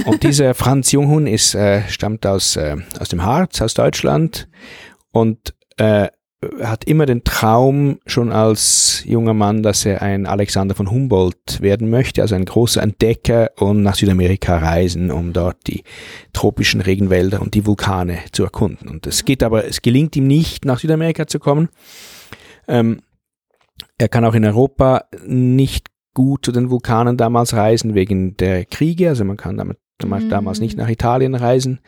Und 0.05 0.23
dieser 0.23 0.53
Franz 0.53 0.91
Junghun 0.91 1.27
ist, 1.27 1.55
äh, 1.55 1.87
stammt 1.89 2.25
aus, 2.25 2.55
äh, 2.55 2.77
aus 2.99 3.09
dem 3.09 3.23
Harz, 3.23 3.61
aus 3.61 3.73
Deutschland 3.73 4.47
und 5.11 5.53
äh, 5.77 6.07
hat 6.61 6.83
immer 6.85 7.05
den 7.05 7.23
Traum 7.23 7.99
schon 8.05 8.31
als 8.31 9.03
junger 9.05 9.33
Mann, 9.33 9.63
dass 9.63 9.85
er 9.85 10.01
ein 10.01 10.25
Alexander 10.25 10.75
von 10.75 10.91
Humboldt 10.91 11.61
werden 11.61 11.89
möchte, 11.89 12.21
also 12.21 12.35
ein 12.35 12.45
großer 12.45 12.81
Entdecker 12.81 13.51
und 13.57 13.81
nach 13.81 13.95
Südamerika 13.95 14.57
reisen, 14.57 15.11
um 15.11 15.33
dort 15.33 15.57
die 15.67 15.83
tropischen 16.33 16.81
Regenwälder 16.81 17.41
und 17.41 17.53
die 17.53 17.65
Vulkane 17.65 18.19
zu 18.31 18.43
erkunden. 18.43 18.89
Und 18.89 19.07
es 19.07 19.25
geht 19.25 19.43
aber, 19.43 19.65
es 19.65 19.81
gelingt 19.81 20.15
ihm 20.15 20.27
nicht, 20.27 20.65
nach 20.65 20.79
Südamerika 20.79 21.27
zu 21.27 21.39
kommen. 21.39 21.69
Ähm, 22.67 23.01
er 23.97 24.09
kann 24.09 24.25
auch 24.25 24.33
in 24.33 24.45
Europa 24.45 25.05
nicht 25.25 25.87
gut 26.13 26.45
zu 26.45 26.51
den 26.51 26.69
Vulkanen 26.69 27.17
damals 27.17 27.53
reisen 27.53 27.95
wegen 27.95 28.37
der 28.37 28.65
Kriege. 28.65 29.09
Also 29.09 29.25
man 29.25 29.37
kann 29.37 29.57
damit 29.57 29.77
man 30.05 30.29
damals 30.29 30.59
nicht 30.59 30.77
nach 30.77 30.89
Italien 30.89 31.35
reisen. 31.35 31.79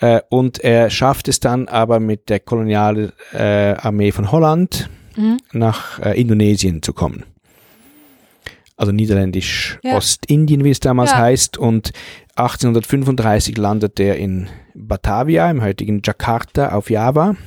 Äh, 0.00 0.20
und 0.30 0.58
er 0.60 0.90
schafft 0.90 1.28
es 1.28 1.40
dann 1.40 1.68
aber 1.68 2.00
mit 2.00 2.28
der 2.28 2.40
Kolonialarmee 2.40 4.08
äh, 4.08 4.12
von 4.12 4.32
Holland 4.32 4.88
mhm. 5.16 5.38
nach 5.52 6.00
äh, 6.00 6.18
Indonesien 6.18 6.82
zu 6.82 6.92
kommen. 6.92 7.24
Also 8.76 8.92
niederländisch 8.92 9.78
ja. 9.82 9.96
Ostindien, 9.96 10.62
wie 10.64 10.70
es 10.70 10.80
damals 10.80 11.10
ja. 11.10 11.18
heißt. 11.18 11.58
Und 11.58 11.90
1835 12.36 13.58
landet 13.58 13.98
er 13.98 14.16
in 14.16 14.48
Batavia, 14.74 15.50
im 15.50 15.62
heutigen 15.62 16.00
Jakarta 16.04 16.70
auf 16.70 16.88
Java, 16.88 17.32
mhm. 17.32 17.38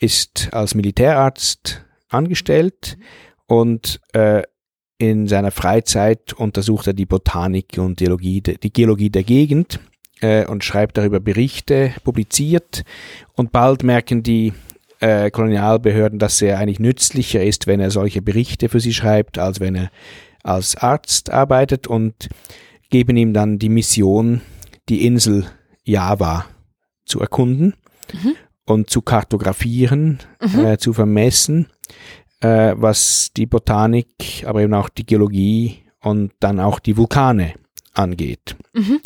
ist 0.00 0.48
als 0.52 0.74
Militärarzt 0.74 1.84
angestellt 2.08 2.98
und 3.46 4.00
äh, 4.12 4.42
in 4.98 5.26
seiner 5.26 5.50
Freizeit 5.50 6.32
untersucht 6.32 6.86
er 6.86 6.92
die 6.92 7.06
Botanik 7.06 7.78
und 7.78 7.98
Geologie, 7.98 8.40
die 8.40 8.72
Geologie 8.72 9.10
der 9.10 9.24
Gegend 9.24 9.80
äh, 10.20 10.46
und 10.46 10.64
schreibt 10.64 10.96
darüber 10.96 11.20
Berichte, 11.20 11.92
publiziert 12.04 12.84
und 13.34 13.52
bald 13.52 13.82
merken 13.82 14.22
die 14.22 14.52
äh, 15.00 15.30
Kolonialbehörden, 15.30 16.18
dass 16.18 16.40
er 16.40 16.58
eigentlich 16.58 16.78
nützlicher 16.78 17.42
ist, 17.42 17.66
wenn 17.66 17.80
er 17.80 17.90
solche 17.90 18.22
Berichte 18.22 18.68
für 18.68 18.80
sie 18.80 18.94
schreibt, 18.94 19.38
als 19.38 19.60
wenn 19.60 19.74
er 19.74 19.90
als 20.42 20.76
Arzt 20.76 21.30
arbeitet 21.30 21.86
und 21.86 22.28
geben 22.90 23.16
ihm 23.16 23.32
dann 23.32 23.58
die 23.58 23.68
Mission, 23.68 24.42
die 24.88 25.06
Insel 25.06 25.46
Java 25.82 26.46
zu 27.04 27.20
erkunden 27.20 27.74
mhm. 28.12 28.34
und 28.64 28.90
zu 28.90 29.02
kartografieren, 29.02 30.20
mhm. 30.40 30.64
äh, 30.64 30.78
zu 30.78 30.92
vermessen 30.92 31.66
äh, 32.44 32.74
was 32.76 33.30
die 33.34 33.46
Botanik, 33.46 34.44
aber 34.46 34.60
eben 34.60 34.74
auch 34.74 34.90
die 34.90 35.06
Geologie 35.06 35.82
und 36.02 36.32
dann 36.40 36.60
auch 36.60 36.78
die 36.78 36.96
Vulkane 36.96 37.54
angeht. 37.94 38.56
Mhm. 38.74 39.00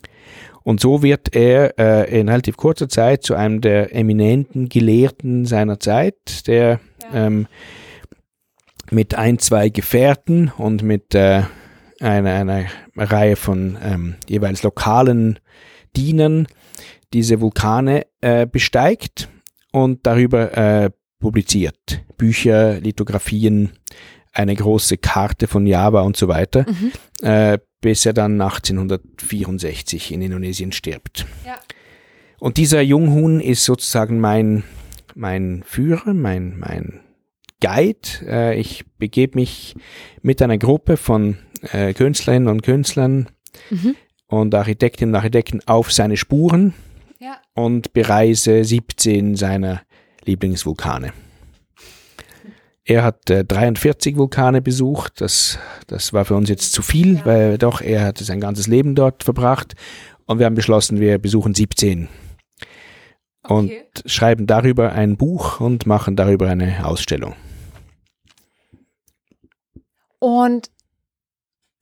Und 0.64 0.80
so 0.80 1.02
wird 1.02 1.34
er 1.34 1.78
äh, 1.78 2.20
in 2.20 2.28
relativ 2.28 2.56
kurzer 2.56 2.88
Zeit 2.88 3.22
zu 3.22 3.34
einem 3.34 3.60
der 3.60 3.94
eminenten 3.94 4.68
Gelehrten 4.68 5.46
seiner 5.46 5.78
Zeit, 5.78 6.46
der 6.48 6.80
ja. 7.12 7.26
ähm, 7.26 7.46
mit 8.90 9.14
ein, 9.14 9.38
zwei 9.38 9.68
Gefährten 9.68 10.50
und 10.58 10.82
mit 10.82 11.14
äh, 11.14 11.42
einer, 12.00 12.34
einer 12.34 12.64
Reihe 12.96 13.36
von 13.36 13.78
ähm, 13.82 14.16
jeweils 14.28 14.62
lokalen 14.62 15.38
Dienern 15.96 16.48
diese 17.12 17.40
Vulkane 17.40 18.06
äh, 18.20 18.46
besteigt 18.46 19.28
und 19.72 20.06
darüber 20.06 20.56
äh, 20.56 20.90
publiziert. 21.18 22.02
Bücher, 22.16 22.80
Lithografien, 22.80 23.70
eine 24.32 24.54
große 24.54 24.98
Karte 24.98 25.46
von 25.46 25.66
Java 25.66 26.02
und 26.02 26.16
so 26.16 26.28
weiter, 26.28 26.64
mhm. 26.68 26.92
äh, 27.26 27.58
bis 27.80 28.06
er 28.06 28.12
dann 28.12 28.40
1864 28.40 30.12
in 30.12 30.22
Indonesien 30.22 30.72
stirbt. 30.72 31.26
Ja. 31.46 31.56
Und 32.38 32.56
dieser 32.56 32.80
Junghuhn 32.82 33.40
ist 33.40 33.64
sozusagen 33.64 34.20
mein, 34.20 34.62
mein 35.14 35.62
Führer, 35.66 36.14
mein, 36.14 36.58
mein 36.58 37.00
Guide. 37.60 38.08
Äh, 38.26 38.60
ich 38.60 38.84
begebe 38.98 39.38
mich 39.38 39.74
mit 40.22 40.40
einer 40.40 40.58
Gruppe 40.58 40.96
von 40.96 41.38
äh, 41.72 41.94
Künstlerinnen 41.94 42.48
und 42.48 42.62
Künstlern 42.62 43.28
mhm. 43.70 43.96
und 44.26 44.54
Architektinnen 44.54 45.14
und 45.14 45.18
Architekten 45.18 45.60
auf 45.66 45.92
seine 45.92 46.16
Spuren 46.16 46.74
ja. 47.18 47.40
und 47.54 47.92
bereise 47.92 48.64
17 48.64 49.34
seiner 49.34 49.82
Lieblingsvulkane. 50.28 51.12
Er 52.84 53.02
hat 53.02 53.28
äh, 53.28 53.44
43 53.44 54.16
Vulkane 54.16 54.62
besucht. 54.62 55.20
Das, 55.20 55.58
das 55.88 56.12
war 56.12 56.24
für 56.24 56.36
uns 56.36 56.48
jetzt 56.48 56.72
zu 56.72 56.82
viel, 56.82 57.16
ja. 57.16 57.26
weil 57.26 57.58
doch 57.58 57.80
er 57.80 58.04
hatte 58.04 58.24
sein 58.24 58.40
ganzes 58.40 58.66
Leben 58.66 58.94
dort 58.94 59.24
verbracht. 59.24 59.74
Und 60.26 60.38
wir 60.38 60.46
haben 60.46 60.54
beschlossen, 60.54 61.00
wir 61.00 61.18
besuchen 61.18 61.54
17 61.54 62.08
und 63.48 63.70
okay. 63.70 63.84
schreiben 64.06 64.46
darüber 64.46 64.92
ein 64.92 65.16
Buch 65.16 65.60
und 65.60 65.86
machen 65.86 66.16
darüber 66.16 66.48
eine 66.48 66.86
Ausstellung. 66.86 67.34
Und 70.18 70.70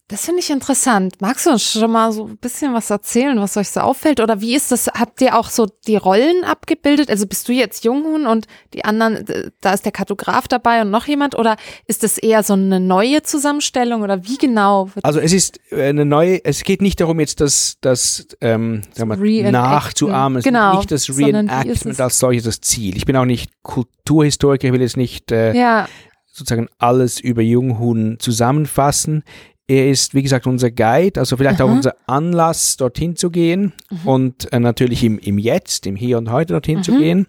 das 0.09 0.25
finde 0.25 0.41
ich 0.41 0.51
interessant. 0.51 1.21
Magst 1.21 1.47
du 1.47 1.51
uns 1.51 1.65
schon 1.65 1.91
mal 1.91 2.13
so 2.13 2.29
ein 2.29 2.37
bisschen 2.37 2.73
was 2.73 2.91
erzählen, 2.91 3.41
was 3.41 3.57
euch 3.57 3.71
so 3.71 3.81
auffällt? 3.81 4.21
Oder 4.21 4.41
wie 4.41 4.55
ist 4.55 4.71
das? 4.71 4.87
Habt 4.87 5.21
ihr 5.21 5.37
auch 5.37 5.51
so 5.51 5.67
die 5.89 5.97
Rollen 5.97 6.45
abgebildet? 6.45 7.11
Also 7.11 7.27
bist 7.27 7.49
du 7.49 7.53
jetzt 7.53 7.85
Junghuhn 7.85 8.25
und 8.25 8.47
die 8.73 8.85
anderen, 8.85 9.25
da 9.61 9.73
ist 9.73 9.85
der 9.85 9.91
Kartograf 9.91 10.47
dabei 10.47 10.83
und 10.83 10.93
noch 10.93 11.09
jemand? 11.09 11.37
Oder 11.37 11.57
ist 11.89 12.05
das 12.05 12.19
eher 12.19 12.45
so 12.45 12.53
eine 12.53 12.79
neue 12.79 13.23
Zusammenstellung? 13.23 14.03
Oder 14.03 14.25
wie 14.25 14.37
genau? 14.37 14.91
Also 15.03 15.19
es 15.19 15.33
ist 15.33 15.59
eine 15.73 16.05
neue, 16.05 16.45
es 16.45 16.63
geht 16.63 16.83
nicht 16.83 17.01
darum, 17.01 17.19
jetzt 17.19 17.41
das, 17.41 17.79
das 17.81 18.29
ähm, 18.41 18.83
wir, 18.95 19.51
nachzuahmen. 19.51 20.39
Es 20.39 20.45
genau, 20.45 20.75
ist 20.75 20.77
nicht 20.77 20.93
das 20.93 21.19
Reenactment 21.19 22.01
als 22.01 22.21
solches 22.21 22.45
das 22.45 22.61
Ziel. 22.61 22.97
Ich 22.97 23.07
bin 23.07 23.17
auch 23.17 23.25
nicht 23.25 23.51
Kulturhistoriker, 23.63 24.69
ich 24.69 24.73
will 24.73 24.83
jetzt 24.83 24.97
nicht 24.97 25.33
äh, 25.33 25.53
ja. 25.53 25.89
sozusagen 26.27 26.69
alles 26.79 27.19
über 27.19 27.43
Junghuhn 27.43 28.19
zusammenfassen. 28.21 29.25
Er 29.69 29.89
ist, 29.89 30.15
wie 30.15 30.23
gesagt, 30.23 30.47
unser 30.47 30.71
Guide, 30.71 31.19
also 31.19 31.37
vielleicht 31.37 31.61
Aha. 31.61 31.69
auch 31.69 31.73
unser 31.73 31.97
Anlass, 32.07 32.77
dorthin 32.77 33.17
zu 33.17 33.31
gehen 33.31 33.73
mhm. 33.91 34.09
und 34.09 34.53
äh, 34.53 34.61
natürlich 34.61 35.03
im, 35.03 35.19
im 35.19 35.39
Jetzt, 35.39 35.87
im 35.87 35.97
Hier 35.97 36.19
und 36.19 36.31
Heute 36.31 36.53
dorthin 36.53 36.79
mhm. 36.79 36.83
zu 36.85 36.97
gehen. 36.97 37.27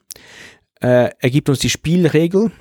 Äh, 0.79 1.09
er 1.19 1.29
gibt 1.31 1.49
uns 1.49 1.59
die 1.59 1.69
Spielregel. 1.69 2.51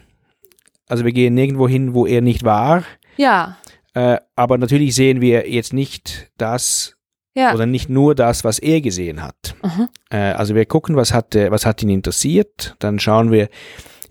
Also 0.88 1.04
wir 1.04 1.12
gehen 1.12 1.34
nirgendwo 1.34 1.68
hin, 1.68 1.92
wo 1.92 2.06
er 2.06 2.22
nicht 2.22 2.44
war. 2.44 2.84
Ja. 3.18 3.58
Äh, 3.92 4.18
aber 4.34 4.56
natürlich 4.56 4.94
sehen 4.94 5.20
wir 5.20 5.50
jetzt 5.50 5.74
nicht 5.74 6.30
das 6.38 6.96
ja. 7.34 7.52
oder 7.52 7.66
nicht 7.66 7.90
nur 7.90 8.14
das, 8.14 8.44
was 8.44 8.58
er 8.58 8.80
gesehen 8.80 9.22
hat. 9.22 9.56
Mhm. 9.62 9.88
Äh, 10.08 10.16
also 10.16 10.54
wir 10.54 10.64
gucken, 10.64 10.96
was 10.96 11.12
hat, 11.12 11.34
was 11.34 11.66
hat 11.66 11.82
ihn 11.82 11.90
interessiert. 11.90 12.76
Dann 12.78 12.98
schauen 12.98 13.30
wir, 13.30 13.48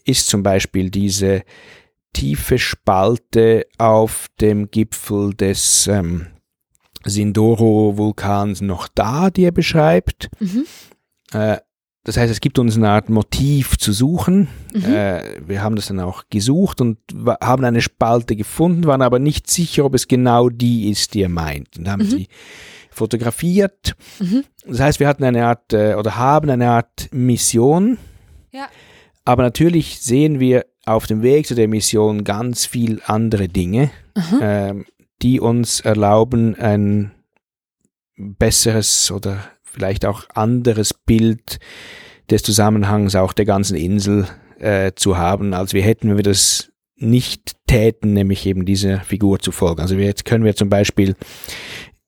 ist 0.05 0.27
zum 0.27 0.43
Beispiel 0.43 0.91
diese 0.91 1.41
tiefe 2.15 2.57
Spalte 2.57 3.67
auf 3.77 4.27
dem 4.39 4.71
Gipfel 4.71 5.33
des 5.33 5.85
ähm, 5.87 6.27
Sindoro-Vulkans 7.03 8.61
noch 8.61 8.87
da, 8.87 9.29
die 9.29 9.43
er 9.43 9.51
beschreibt. 9.51 10.29
Mhm. 10.39 10.65
Äh, 11.33 11.57
das 12.05 12.15
heißt, 12.17 12.31
es 12.31 12.39
gibt 12.39 12.57
uns 12.57 12.77
eine 12.77 12.89
Art 12.89 13.09
Motiv 13.09 13.77
zu 13.77 13.91
suchen. 13.91 14.47
Mhm. 14.73 14.85
Äh, 14.85 15.23
wir 15.45 15.61
haben 15.61 15.75
das 15.75 15.87
dann 15.87 15.99
auch 15.99 16.23
gesucht 16.29 16.79
und 16.79 16.99
haben 17.41 17.65
eine 17.65 17.81
Spalte 17.81 18.37
gefunden, 18.37 18.85
waren 18.85 19.01
aber 19.01 19.19
nicht 19.19 19.49
sicher, 19.49 19.83
ob 19.83 19.93
es 19.93 20.07
genau 20.07 20.49
die 20.49 20.89
ist, 20.89 21.15
die 21.15 21.23
er 21.23 21.29
meint. 21.29 21.77
Und 21.77 21.89
haben 21.89 22.03
mhm. 22.03 22.09
sie 22.09 22.27
fotografiert. 22.91 23.95
Mhm. 24.19 24.45
Das 24.65 24.79
heißt, 24.79 24.99
wir 25.01 25.07
hatten 25.09 25.25
eine 25.25 25.45
Art 25.45 25.73
äh, 25.73 25.95
oder 25.95 26.15
haben 26.15 26.49
eine 26.49 26.69
Art 26.69 27.09
Mission. 27.11 27.97
Ja. 28.53 28.69
Aber 29.25 29.43
natürlich 29.43 29.99
sehen 29.99 30.39
wir 30.39 30.65
auf 30.85 31.07
dem 31.07 31.21
Weg 31.21 31.47
zu 31.47 31.55
der 31.55 31.67
Mission 31.67 32.23
ganz 32.23 32.65
viel 32.65 33.01
andere 33.05 33.47
Dinge, 33.47 33.91
ähm, 34.41 34.85
die 35.21 35.39
uns 35.39 35.79
erlauben, 35.79 36.55
ein 36.55 37.11
besseres 38.17 39.11
oder 39.11 39.39
vielleicht 39.63 40.05
auch 40.05 40.23
anderes 40.33 40.93
Bild 40.93 41.59
des 42.29 42.43
Zusammenhangs 42.43 43.15
auch 43.15 43.33
der 43.33 43.45
ganzen 43.45 43.75
Insel 43.75 44.27
äh, 44.59 44.93
zu 44.95 45.17
haben, 45.17 45.53
als 45.53 45.73
wir 45.73 45.83
hätten, 45.83 46.09
wenn 46.09 46.17
wir 46.17 46.23
das 46.23 46.71
nicht 46.95 47.57
täten, 47.67 48.13
nämlich 48.13 48.45
eben 48.45 48.65
dieser 48.65 49.01
Figur 49.01 49.39
zu 49.39 49.51
folgen. 49.51 49.81
Also 49.81 49.95
jetzt 49.95 50.23
können 50.23 50.45
wir 50.45 50.55
zum 50.55 50.69
Beispiel 50.69 51.15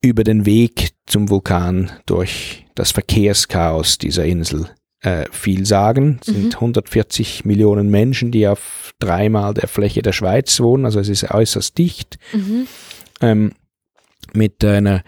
über 0.02 0.24
den 0.24 0.46
Weg 0.46 0.92
zum 1.06 1.30
Vulkan 1.30 1.92
durch 2.06 2.66
das 2.76 2.92
Verkehrschaos 2.92 3.98
dieser 3.98 4.26
Insel 4.26 4.70
äh, 5.02 5.26
viel 5.32 5.66
sagen. 5.66 6.20
Es 6.22 6.28
sind 6.28 6.46
mhm. 6.46 6.54
140 6.54 7.46
Millionen 7.46 7.90
Menschen, 7.90 8.32
die 8.32 8.48
auf 8.48 8.94
dreimal 9.00 9.54
der 9.54 9.68
Fläche 9.68 10.02
der 10.02 10.14
Schweiz 10.14 10.60
wohnen, 10.60 10.86
also 10.86 11.00
es 11.00 11.10
ist 11.10 11.30
äußerst 11.30 11.78
dicht. 11.78 12.18
Mhm. 12.34 12.68
Ähm, 13.22 13.52
mit 14.34 14.64
einer 14.64 15.04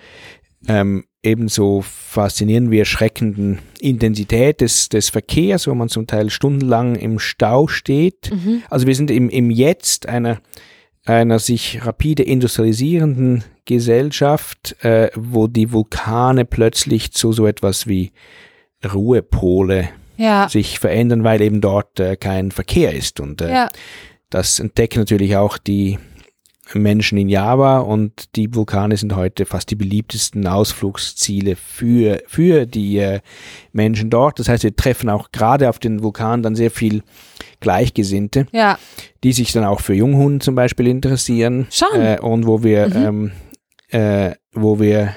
ähm, 0.67 1.05
ebenso 1.21 1.81
faszinierend 1.81 2.71
wie 2.71 2.79
erschreckenden 2.79 3.59
Intensität 3.79 4.61
des, 4.61 4.89
des 4.89 5.09
Verkehrs, 5.09 5.67
wo 5.67 5.75
man 5.75 5.89
zum 5.89 6.07
Teil 6.07 6.29
stundenlang 6.29 6.95
im 6.95 7.19
Stau 7.19 7.67
steht. 7.67 8.31
Mhm. 8.31 8.63
Also 8.69 8.87
wir 8.87 8.95
sind 8.95 9.11
im, 9.11 9.29
im 9.29 9.51
Jetzt 9.51 10.07
einer, 10.07 10.39
einer 11.05 11.39
sich 11.39 11.85
rapide 11.85 12.23
industrialisierenden 12.23 13.43
Gesellschaft, 13.65 14.83
äh, 14.83 15.09
wo 15.15 15.47
die 15.47 15.71
Vulkane 15.71 16.45
plötzlich 16.45 17.11
zu 17.11 17.33
so 17.33 17.45
etwas 17.45 17.87
wie 17.87 18.11
Ruhepole 18.85 19.89
ja. 20.17 20.49
sich 20.49 20.79
verändern, 20.79 21.23
weil 21.23 21.41
eben 21.41 21.61
dort 21.61 21.99
äh, 21.99 22.15
kein 22.15 22.51
Verkehr 22.51 22.93
ist. 22.93 23.19
Und 23.19 23.41
äh, 23.41 23.51
ja. 23.51 23.69
das 24.29 24.59
entdecken 24.59 24.99
natürlich 24.99 25.35
auch 25.35 25.57
die 25.57 25.97
Menschen 26.75 27.17
in 27.17 27.29
Java 27.29 27.79
und 27.79 28.35
die 28.35 28.53
Vulkane 28.53 28.95
sind 28.95 29.15
heute 29.15 29.45
fast 29.45 29.71
die 29.71 29.75
beliebtesten 29.75 30.45
Ausflugsziele 30.45 31.55
für, 31.55 32.21
für 32.27 32.65
die 32.65 32.97
äh, 32.97 33.21
Menschen 33.71 34.09
dort. 34.09 34.39
Das 34.39 34.49
heißt, 34.49 34.63
wir 34.63 34.75
treffen 34.75 35.09
auch 35.09 35.31
gerade 35.31 35.69
auf 35.69 35.79
den 35.79 36.03
Vulkanen 36.03 36.43
dann 36.43 36.55
sehr 36.55 36.69
viel 36.69 37.01
Gleichgesinnte, 37.59 38.45
ja. 38.51 38.77
die 39.23 39.33
sich 39.33 39.51
dann 39.51 39.63
auch 39.63 39.79
für 39.79 39.95
Junghunden 39.95 40.41
zum 40.41 40.55
Beispiel 40.55 40.87
interessieren. 40.87 41.67
Schon. 41.71 41.99
Äh, 41.99 42.19
und 42.21 42.45
wo 42.45 42.63
wir, 42.63 42.89
mhm. 42.89 43.31
ähm, 43.91 44.29
äh, 44.31 44.35
wo 44.53 44.79
wir 44.79 45.15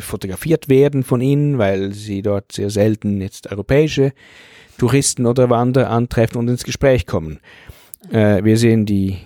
fotografiert 0.00 0.68
werden 0.68 1.02
von 1.02 1.20
ihnen, 1.20 1.58
weil 1.58 1.92
sie 1.92 2.22
dort 2.22 2.52
sehr 2.52 2.70
selten 2.70 3.20
jetzt 3.20 3.50
europäische 3.50 4.12
Touristen 4.78 5.26
oder 5.26 5.50
Wanderer 5.50 5.90
antreffen 5.90 6.38
und 6.38 6.48
ins 6.48 6.64
Gespräch 6.64 7.06
kommen. 7.06 7.40
Äh, 8.10 8.44
wir 8.44 8.56
sehen 8.56 8.86
die, 8.86 9.18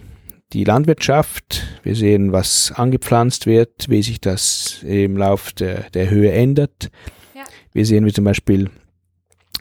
die 0.53 0.65
Landwirtschaft, 0.65 1.65
wir 1.83 1.95
sehen, 1.95 2.33
was 2.33 2.73
angepflanzt 2.73 3.47
wird, 3.47 3.89
wie 3.89 4.03
sich 4.03 4.21
das 4.21 4.83
im 4.83 5.17
Lauf 5.17 5.53
der, 5.53 5.91
der 5.91 6.11
Höhe 6.11 6.33
ändert. 6.33 6.91
Ja. 7.35 7.45
Wir 7.73 7.87
sehen, 7.87 8.05
wie 8.05 8.13
zum 8.13 8.25
Beispiel 8.25 8.71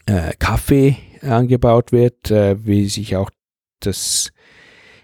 äh, 0.05 0.33
Kaffee 0.39 0.97
angebaut 1.21 1.91
wird, 1.91 2.31
äh, 2.31 2.65
wie 2.65 2.87
sich 2.89 3.15
auch 3.15 3.29
das 3.79 4.31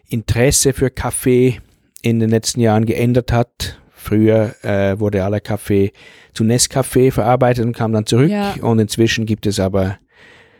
Interesse 0.08 0.74
für 0.74 0.90
Kaffee 0.90 1.60
in 2.02 2.20
den 2.20 2.30
letzten 2.30 2.60
Jahren 2.60 2.86
geändert 2.86 3.32
hat. 3.32 3.80
Früher 4.04 4.56
äh, 4.64 5.00
wurde 5.00 5.24
aller 5.24 5.40
Kaffee 5.40 5.94
zu 6.34 6.44
Nescafé 6.44 7.12
verarbeitet 7.12 7.66
und 7.66 7.74
kam 7.74 7.94
dann 7.94 8.06
zurück. 8.06 8.30
Ja. 8.30 8.54
Und 8.62 8.80
inzwischen 8.80 9.26
gibt 9.26 9.46
es 9.46 9.60
aber 9.60 9.98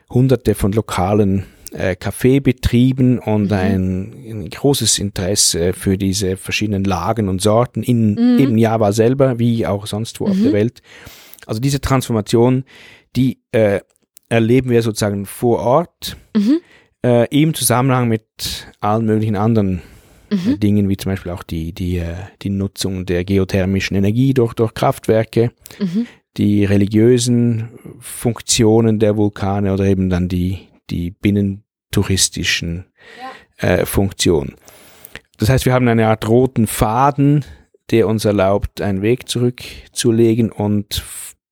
hunderte 0.10 0.56
von 0.56 0.72
lokalen 0.72 1.46
äh, 1.74 1.96
Kaffeebetrieben 1.96 3.20
und 3.20 3.48
mhm. 3.48 3.54
ein, 3.54 4.14
ein, 4.30 4.50
großes 4.50 5.00
Interesse 5.00 5.74
für 5.74 5.98
diese 5.98 6.38
verschiedenen 6.38 6.84
Lagen 6.84 7.28
und 7.28 7.42
Sorten 7.42 7.84
in 7.84 8.14
mhm. 8.14 8.40
eben 8.40 8.58
Java 8.58 8.92
selber, 8.94 9.40
wie 9.40 9.68
auch 9.68 9.88
sonst 9.88 10.20
wo 10.20 10.26
mhm. 10.26 10.32
auf 10.32 10.38
der 10.38 10.50
mhm. 10.50 10.54
Welt. 10.54 10.82
Also 11.46 11.60
diese 11.60 11.82
Transformation, 11.82 12.64
die 13.16 13.40
äh, 13.52 13.82
erleben 14.30 14.70
wir 14.70 14.82
sozusagen 14.82 15.26
vor 15.26 15.60
Ort 15.60 16.16
mhm. 16.36 16.60
äh, 17.06 17.28
im 17.30 17.54
Zusammenhang 17.54 18.08
mit 18.08 18.68
allen 18.80 19.06
möglichen 19.06 19.36
anderen 19.36 19.82
mhm. 20.34 20.60
Dingen, 20.60 20.90
wie 20.90 20.98
zum 20.98 21.12
Beispiel 21.12 21.32
auch 21.32 21.44
die, 21.44 21.74
die, 21.74 21.98
äh, 21.98 22.16
die 22.42 22.50
Nutzung 22.50 23.06
der 23.06 23.24
geothermischen 23.24 23.96
Energie 23.96 24.34
durch, 24.34 24.54
durch 24.54 24.74
Kraftwerke, 24.74 25.52
mhm. 25.80 26.08
die 26.38 26.66
religiösen 26.66 27.80
Funktionen 28.00 29.00
der 29.00 29.18
Vulkane 29.18 29.74
oder 29.74 29.86
eben 29.86 30.10
dann 30.10 30.28
die, 30.28 30.68
die 30.90 31.12
binnentouristischen 31.12 32.86
ja. 33.62 33.68
äh, 33.68 33.86
Funktionen. 33.86 34.56
Das 35.38 35.50
heißt, 35.50 35.66
wir 35.66 35.74
haben 35.74 35.88
eine 35.88 36.08
Art 36.08 36.28
roten 36.28 36.68
Faden, 36.68 37.44
der 37.92 38.08
uns 38.08 38.26
erlaubt, 38.26 38.82
einen 38.82 39.02
Weg 39.02 39.28
zurückzulegen 39.28 40.52
und 40.52 41.04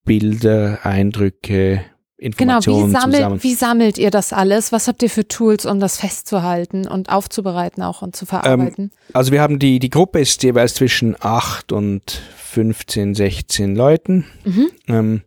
Bilder, 0.05 0.79
Eindrücke, 0.83 1.81
Informationen 2.21 2.85
genau, 2.85 2.89
wie 2.89 2.99
sammelt, 2.99 3.15
zusammen. 3.15 3.43
Wie 3.43 3.53
sammelt 3.55 3.97
ihr 3.97 4.11
das 4.11 4.31
alles? 4.31 4.71
Was 4.71 4.87
habt 4.87 5.01
ihr 5.01 5.09
für 5.09 5.27
Tools, 5.27 5.65
um 5.65 5.79
das 5.79 5.97
festzuhalten 5.97 6.87
und 6.87 7.09
aufzubereiten 7.09 7.81
auch 7.81 8.03
und 8.03 8.15
zu 8.15 8.27
verarbeiten? 8.27 8.91
Ähm, 8.91 9.13
also 9.13 9.31
wir 9.31 9.41
haben 9.41 9.57
die, 9.57 9.79
die 9.79 9.89
Gruppe 9.89 10.19
ist 10.19 10.43
jeweils 10.43 10.75
zwischen 10.75 11.15
8 11.19 11.71
und 11.71 12.21
15, 12.35 13.15
16 13.15 13.75
Leuten. 13.75 14.25
Mhm. 14.45 14.69
Ähm, 14.87 15.21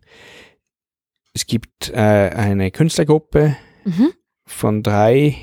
es 1.33 1.45
gibt 1.45 1.89
äh, 1.89 1.97
eine 1.97 2.71
Künstlergruppe 2.71 3.57
mhm. 3.83 4.13
von 4.47 4.81
drei, 4.81 5.35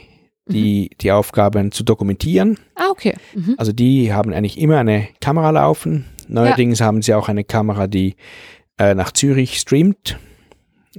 die 0.46 0.88
mhm. 0.90 0.98
die 1.02 1.12
Aufgaben 1.12 1.70
zu 1.70 1.84
dokumentieren. 1.84 2.58
Ah, 2.76 2.88
okay. 2.90 3.14
Mhm. 3.34 3.56
Also 3.58 3.72
die 3.72 4.14
haben 4.14 4.32
eigentlich 4.32 4.58
immer 4.58 4.78
eine 4.78 5.06
Kamera 5.20 5.50
laufen. 5.50 6.06
Neuerdings 6.28 6.78
ja. 6.78 6.86
haben 6.86 7.02
sie 7.02 7.12
auch 7.12 7.28
eine 7.28 7.44
Kamera, 7.44 7.88
die 7.88 8.16
äh, 8.78 8.94
nach 8.94 9.12
Zürich 9.12 9.58
streamt. 9.58 10.16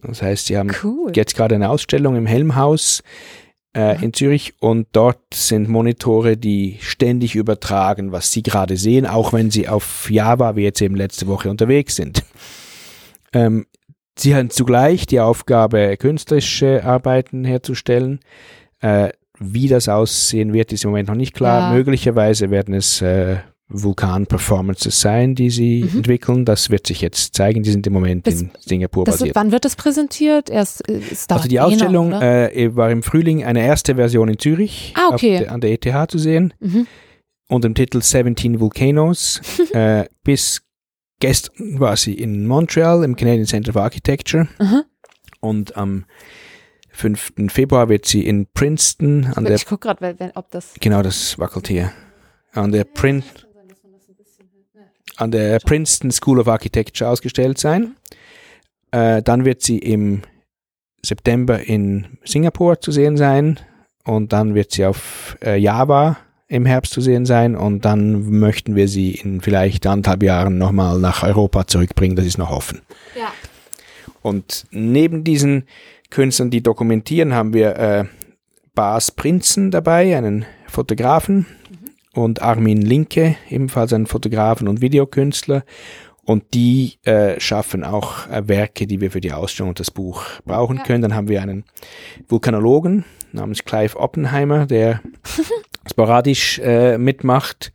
Das 0.01 0.21
heißt, 0.21 0.47
sie 0.47 0.57
haben 0.57 0.71
cool. 0.83 1.12
jetzt 1.15 1.35
gerade 1.35 1.55
eine 1.55 1.69
Ausstellung 1.69 2.15
im 2.15 2.25
Helmhaus 2.25 3.03
äh, 3.75 4.03
in 4.03 4.13
Zürich 4.13 4.53
und 4.59 4.88
dort 4.91 5.33
sind 5.33 5.69
Monitore, 5.69 6.38
die 6.38 6.77
ständig 6.81 7.35
übertragen, 7.35 8.12
was 8.12 8.31
sie 8.31 8.43
gerade 8.43 8.77
sehen, 8.77 9.06
auch 9.06 9.34
wenn 9.34 9.51
sie 9.51 9.67
auf 9.67 10.10
Java, 10.10 10.56
wie 10.56 10.63
jetzt 10.63 10.82
eben 10.82 10.95
letzte 10.95 11.27
Woche, 11.27 11.49
unterwegs 11.49 11.95
sind. 11.95 12.23
Ähm, 13.36 13.65
sie 14.15 14.36
haben 14.36 14.51
zugleich 14.51 15.08
die 15.08 15.19
Aufgabe, 15.19 15.97
künstlerische 15.97 16.84
Arbeiten 16.84 17.45
herzustellen. 17.45 18.19
Äh, 18.79 19.10
wie 19.39 19.67
das 19.67 19.89
aussehen 19.89 20.53
wird, 20.53 20.71
ist 20.71 20.84
im 20.84 20.91
Moment 20.91 21.10
noch 21.10 21.15
nicht 21.15 21.34
klar. 21.34 21.71
Ja. 21.71 21.75
Möglicherweise 21.75 22.51
werden 22.51 22.75
es 22.75 23.01
äh, 23.01 23.38
Vulkan-Performances 23.69 24.99
sein, 24.99 25.36
die 25.36 25.49
sie 25.49 25.84
mhm. 25.84 25.97
entwickeln. 25.97 26.45
Das 26.45 26.69
wird 26.69 26.86
sich 26.88 27.02
jetzt 27.02 27.36
zeigen. 27.36 27.63
Die 27.63 27.71
sind 27.71 27.88
im 27.88 27.93
Moment 27.93 28.28
das, 28.28 28.41
in 28.41 28.52
Singapur 28.60 29.06
das, 29.06 29.19
basiert. 29.19 29.36
Wann 29.36 29.52
wird 29.52 29.65
das 29.65 29.76
präsentiert? 29.76 30.49
Erst, 30.49 30.88
äh, 30.88 31.02
also 31.30 31.47
die 31.47 31.60
Ausstellung 31.60 32.10
noch, 32.10 32.21
äh, 32.21 32.76
war 32.76 32.91
im 32.91 33.04
Frühling 33.04 33.43
eine 33.43 33.65
erste 33.65 33.95
Version 33.95 34.30
in 34.30 34.38
Zürich 34.38 34.93
ah, 34.95 35.13
okay. 35.13 35.39
der, 35.39 35.52
an 35.52 35.62
der 35.62 35.71
ETH 35.71 36.12
zu 36.12 36.17
sehen 36.17 36.54
mhm. 36.60 36.88
und 37.47 37.65
im 37.65 37.73
Titel 37.73 38.02
17 38.02 38.60
Volcanoes. 38.60 39.41
äh, 39.73 40.06
bis 40.23 40.62
gestern 41.19 41.80
war 41.80 41.97
sie 41.97 42.13
in 42.13 42.45
Montreal 42.45 43.04
im 43.04 43.15
Canadian 43.15 43.47
Center 43.47 43.73
for 43.73 43.84
Architecture 43.84 44.47
mhm. 44.60 44.84
und 45.39 45.78
am 45.78 46.06
5. 46.91 47.34
Februar 47.47 47.89
wird 47.89 48.06
sie 48.06 48.28
in 48.28 48.45
Princeton 48.54 49.26
an 49.34 49.43
ich 49.43 49.47
der. 49.47 49.56
Ich 49.56 49.65
gucke 49.65 49.88
gerade, 49.88 50.32
ob 50.36 50.52
das. 50.52 50.76
Genau, 50.80 51.02
das 51.02 51.39
wackelt 51.39 51.67
hier. 51.67 51.91
An 52.52 52.71
der 52.71 52.84
Print 52.84 53.47
an 55.17 55.32
der 55.32 55.60
Princeton 55.60 56.12
School 56.12 56.39
of 56.39 56.47
Architecture 56.47 57.10
ausgestellt 57.10 57.58
sein. 57.58 57.95
Äh, 58.91 59.21
dann 59.21 59.45
wird 59.45 59.62
sie 59.62 59.80
im 59.80 60.21
September 61.06 61.60
in 61.60 62.17
Singapur 62.23 62.80
zu 62.80 62.91
sehen 62.91 63.17
sein 63.17 63.60
und 64.06 64.34
dann 64.34 64.56
wird 64.56 64.71
sie 64.71 64.86
auf 64.86 65.38
äh, 65.43 65.58
Java 65.58 66.17
im 66.47 66.65
Herbst 66.65 66.93
zu 66.93 67.02
sehen 67.02 67.26
sein 67.26 67.56
und 67.56 67.84
dann 67.86 68.30
möchten 68.39 68.76
wir 68.76 68.88
sie 68.88 69.12
in 69.12 69.41
vielleicht 69.41 69.88
anderthalb 69.88 70.23
Jahren 70.23 70.58
nochmal 70.58 70.99
nach 70.99 71.23
Europa 71.23 71.67
zurückbringen, 71.67 72.15
das 72.15 72.26
ist 72.26 72.38
noch 72.38 72.52
offen. 72.52 72.82
Ja. 73.17 73.32
Und 74.21 74.65
neben 74.71 75.23
diesen 75.23 75.65
Künstlern, 76.10 76.52
die 76.52 76.62
dokumentieren, 76.62 77.34
haben 77.34 77.54
wir 77.54 77.76
äh, 77.78 78.06
Bas 78.76 79.12
Prinzen 79.12 79.71
dabei, 79.71 80.15
einen 80.15 80.45
Fotografen, 80.67 81.45
und 82.13 82.41
Armin 82.41 82.82
Linke, 82.82 83.36
ebenfalls 83.49 83.93
ein 83.93 84.06
Fotografen 84.06 84.67
und 84.67 84.82
Videokünstler. 84.82 85.63
Und 86.26 86.54
die 86.54 86.93
äh, 87.04 87.38
schaffen 87.41 87.84
auch 87.84 88.30
äh, 88.30 88.47
Werke, 88.47 88.88
die 88.88 89.02
wir 89.02 89.12
für 89.12 89.19
die 89.19 89.34
Ausstellung 89.34 89.69
und 89.69 89.80
das 89.82 89.91
Buch 89.91 90.23
brauchen 90.45 90.78
ja. 90.78 90.84
können. 90.84 91.02
Dann 91.02 91.15
haben 91.15 91.28
wir 91.28 91.41
einen 91.41 91.65
Vulkanologen 92.30 93.04
namens 93.34 93.65
Clive 93.65 93.97
Oppenheimer, 93.97 94.65
der 94.65 95.02
sporadisch 95.89 96.60
äh, 96.60 96.97
mitmacht. 96.97 97.73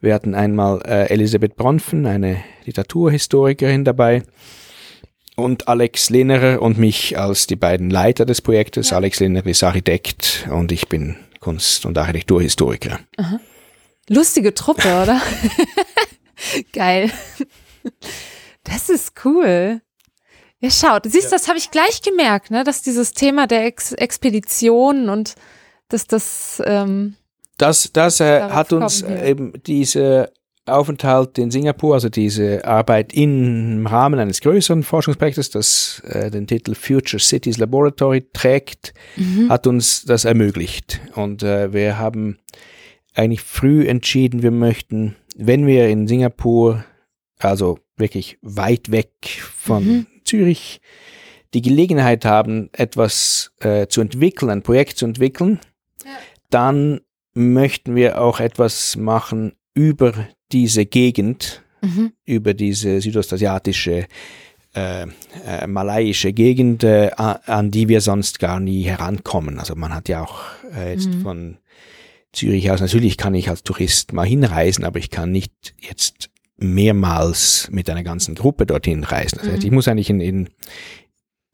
Wir 0.00 0.12
hatten 0.12 0.34
einmal 0.34 0.82
äh, 0.84 1.08
Elisabeth 1.08 1.56
Bronfen, 1.56 2.04
eine 2.06 2.42
Literaturhistorikerin 2.64 3.84
dabei. 3.84 4.24
Und 5.36 5.68
Alex 5.68 6.10
Lehnerer 6.10 6.62
und 6.62 6.78
mich 6.78 7.18
als 7.18 7.46
die 7.46 7.56
beiden 7.56 7.90
Leiter 7.90 8.24
des 8.24 8.40
Projektes. 8.40 8.90
Ja. 8.90 8.96
Alex 8.96 9.20
Lehnerer 9.20 9.46
ist 9.46 9.62
Architekt 9.62 10.48
und 10.50 10.72
ich 10.72 10.88
bin 10.88 11.16
Kunst- 11.38 11.86
und 11.86 11.96
Architekturhistoriker. 11.96 12.98
Aha. 13.16 13.40
Lustige 14.08 14.54
Truppe, 14.54 14.88
oder? 15.02 15.20
Geil. 16.72 17.10
Das 18.64 18.88
ist 18.88 19.24
cool. 19.24 19.80
Ja, 20.60 20.70
schaut, 20.70 21.04
siehst, 21.04 21.30
ja. 21.30 21.30
das 21.30 21.48
habe 21.48 21.58
ich 21.58 21.70
gleich 21.70 22.00
gemerkt, 22.02 22.50
ne, 22.50 22.64
dass 22.64 22.82
dieses 22.82 23.12
Thema 23.12 23.46
der 23.46 23.66
Ex 23.66 23.92
Expedition 23.92 25.10
und 25.10 25.34
dass 25.88 26.06
das 26.06 26.62
ähm, 26.64 27.16
das 27.58 27.90
das 27.92 28.20
äh, 28.20 28.42
hat 28.42 28.72
uns 28.72 29.02
äh, 29.02 29.30
eben 29.30 29.52
diese 29.66 30.32
Aufenthalt 30.66 31.36
in 31.38 31.50
Singapur, 31.50 31.94
also 31.94 32.08
diese 32.08 32.64
Arbeit 32.64 33.12
im 33.12 33.86
Rahmen 33.86 34.18
eines 34.18 34.40
größeren 34.40 34.82
Forschungsprojektes, 34.82 35.50
das 35.50 36.02
äh, 36.06 36.30
den 36.30 36.46
Titel 36.46 36.74
Future 36.74 37.20
Cities 37.20 37.58
Laboratory 37.58 38.26
trägt, 38.32 38.94
mhm. 39.16 39.50
hat 39.50 39.66
uns 39.66 40.04
das 40.06 40.24
ermöglicht. 40.24 41.02
Und 41.14 41.42
äh, 41.42 41.74
wir 41.74 41.98
haben 41.98 42.38
eigentlich 43.14 43.42
früh 43.42 43.86
entschieden, 43.86 44.42
wir 44.42 44.50
möchten, 44.50 45.16
wenn 45.36 45.66
wir 45.66 45.88
in 45.88 46.06
Singapur, 46.06 46.84
also 47.38 47.78
wirklich 47.96 48.38
weit 48.42 48.90
weg 48.90 49.10
von 49.56 49.84
mhm. 49.84 50.06
Zürich, 50.24 50.80
die 51.54 51.62
Gelegenheit 51.62 52.24
haben, 52.24 52.68
etwas 52.72 53.52
äh, 53.60 53.86
zu 53.86 54.00
entwickeln, 54.00 54.50
ein 54.50 54.62
Projekt 54.62 54.98
zu 54.98 55.04
entwickeln, 55.04 55.60
ja. 56.04 56.10
dann 56.50 57.00
möchten 57.34 57.94
wir 57.94 58.20
auch 58.20 58.40
etwas 58.40 58.96
machen 58.96 59.52
über 59.74 60.28
diese 60.50 60.86
Gegend, 60.86 61.62
mhm. 61.82 62.12
über 62.24 62.54
diese 62.54 63.00
südostasiatische, 63.00 64.06
äh, 64.74 65.06
äh, 65.46 65.66
malaiische 65.68 66.32
Gegend, 66.32 66.82
äh, 66.82 67.10
an 67.16 67.70
die 67.70 67.88
wir 67.88 68.00
sonst 68.00 68.40
gar 68.40 68.58
nie 68.58 68.82
herankommen. 68.82 69.60
Also 69.60 69.76
man 69.76 69.94
hat 69.94 70.08
ja 70.08 70.22
auch 70.22 70.40
äh, 70.76 70.92
jetzt 70.92 71.08
mhm. 71.08 71.22
von 71.22 71.56
Zürich 72.34 72.70
aus. 72.70 72.80
Natürlich 72.80 73.16
kann 73.16 73.34
ich 73.34 73.48
als 73.48 73.62
Tourist 73.62 74.12
mal 74.12 74.26
hinreisen, 74.26 74.84
aber 74.84 74.98
ich 74.98 75.10
kann 75.10 75.30
nicht 75.30 75.74
jetzt 75.78 76.30
mehrmals 76.56 77.68
mit 77.70 77.90
einer 77.90 78.02
ganzen 78.02 78.34
Gruppe 78.34 78.66
dorthin 78.66 79.04
reisen. 79.04 79.38
Das 79.38 79.48
heißt, 79.48 79.62
mhm. 79.62 79.66
ich 79.66 79.72
muss 79.72 79.88
eigentlich 79.88 80.10
in, 80.10 80.20
in 80.20 80.48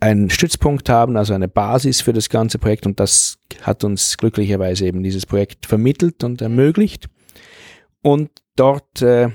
einen 0.01 0.31
Stützpunkt 0.31 0.89
haben, 0.89 1.17
also 1.17 1.35
eine 1.35 1.49
Basis 1.49 2.01
für 2.01 2.13
das 2.13 2.29
ganze 2.29 2.59
Projekt 2.59 2.87
und 2.87 3.01
das 3.01 3.39
hat 3.63 3.85
uns 3.85 4.17
glücklicherweise 4.17 4.87
eben 4.87 5.03
dieses 5.03 5.27
Projekt 5.27 5.67
vermittelt 5.67 6.25
und 6.25 6.41
ermöglicht. 6.41 7.09
Und 8.03 8.31
dort 8.57 9.03
äh, 9.03 9.29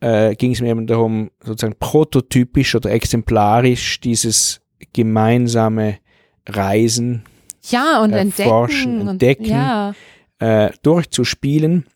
äh, 0.00 0.34
ging 0.36 0.52
es 0.52 0.60
mir 0.60 0.70
eben 0.70 0.86
darum, 0.86 1.30
sozusagen 1.42 1.76
prototypisch 1.78 2.74
oder 2.74 2.90
exemplarisch 2.90 4.00
dieses 4.00 4.60
gemeinsame 4.92 5.98
Reisen, 6.46 7.24
ja, 7.70 8.02
und 8.02 8.12
erforschen, 8.12 9.08
entdecken. 9.08 9.08
entdecken 9.08 9.44
Und, 9.44 9.50
ja. 9.50 9.94
Äh, 10.38 10.70
durchzuspielen. 10.82 11.86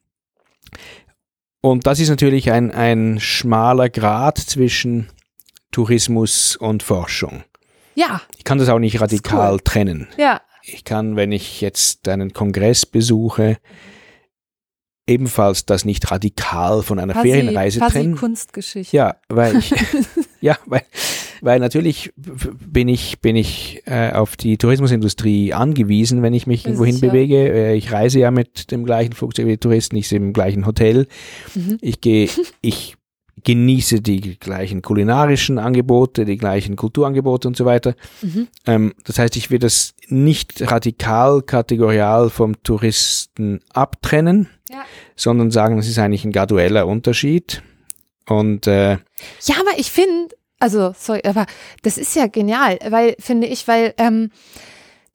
Und 1.61 1.87
das 1.87 2.01
ist 2.01 2.09
natürlich 2.09 2.51
ein, 2.51 2.71
ein 2.73 3.21
schmaler 3.21 3.89
Grad 3.89 4.39
zwischen 4.39 5.09
Tourismus 5.71 6.57
und 6.57 6.83
Forschung. 6.83 7.45
ja, 7.95 8.21
Ich 8.37 8.45
kann 8.45 8.59
das 8.59 8.69
auch 8.69 8.79
nicht 8.79 9.01
radikal 9.01 9.55
cool. 9.55 9.61
trennen. 9.61 10.09
ja, 10.17 10.41
Ich 10.63 10.85
kann, 10.85 11.17
wenn 11.17 11.33
ich 11.33 11.61
jetzt 11.61 12.09
einen 12.09 12.33
Kongress 12.33 12.85
besuche, 12.85 13.59
ebenfalls 15.07 15.67
das 15.67 15.85
nicht 15.85 16.11
radikal 16.11 16.83
von 16.83 16.99
einer 16.99 17.13
quasi, 17.15 17.31
Ferienreise 17.31 17.79
quasi 17.79 17.93
trennen. 17.93 18.17
Kunstgeschichte. 18.17 18.97
Ja, 18.97 19.17
weil 19.29 19.57
ich, 19.57 19.73
ja, 20.41 20.57
weil, 20.67 20.83
weil 21.43 21.59
natürlich 21.61 22.13
bin 22.17 22.89
ich, 22.89 23.21
bin 23.21 23.37
ich 23.37 23.83
äh, 23.85 24.13
auf 24.13 24.37
die 24.37 24.57
Tourismusindustrie 24.57 25.53
angewiesen, 25.53 26.23
wenn 26.23 26.33
ich 26.35 26.47
mich 26.47 26.65
irgendwohin 26.65 26.95
Sicher. 26.95 27.09
bewege. 27.09 27.53
Äh, 27.53 27.75
ich 27.75 27.93
reise 27.93 28.21
ja 28.21 28.31
mit 28.31 28.71
dem 28.71 28.85
gleichen 28.85 29.13
Flugzeug 29.13 29.47
wie 29.47 29.51
die 29.53 29.59
Touristen, 29.59 29.97
ich 29.97 30.09
sehe 30.09 30.19
im 30.19 30.33
gleichen 30.33 30.65
Hotel. 30.67 31.07
Mhm. 31.55 31.79
Ich 31.81 32.01
gehe, 32.01 32.29
ich 32.63 32.97
genieße 33.45 34.01
die 34.03 34.39
gleichen 34.39 34.83
kulinarischen 34.83 35.59
Angebote, 35.59 36.25
die 36.25 36.37
gleichen 36.37 36.77
Kulturangebote 36.77 37.49
und 37.49 37.57
so 37.57 37.65
weiter. 37.65 37.97
Mhm. 38.23 38.47
Ähm, 38.67 38.93
das 39.05 39.19
heißt, 39.19 39.37
ich 39.37 39.51
will 39.51 39.59
das 39.59 39.95
nicht 40.09 40.63
radikal, 40.71 41.43
kategorial 41.43 42.31
vom 42.31 42.63
Touristen 42.63 43.61
abtrennen, 43.73 44.49
Ja. 44.71 44.85
sondern 45.17 45.51
sagen, 45.51 45.77
das 45.77 45.89
ist 45.89 45.99
eigentlich 45.99 46.25
ein 46.25 46.31
gradueller 46.33 46.87
Unterschied. 46.87 47.63
Und 48.29 48.69
äh, 48.69 48.93
Ja, 48.93 49.57
aber 49.61 49.77
ich 49.79 49.91
finde, 49.91 50.29
also, 50.63 50.95
sorry, 50.97 51.23
aber 51.25 51.47
das 51.83 51.99
ist 51.99 52.15
ja 52.15 52.29
genial, 52.29 52.79
weil, 52.89 53.17
finde 53.19 53.49
ich, 53.49 53.67
weil 53.67 53.95
ähm, 53.99 54.31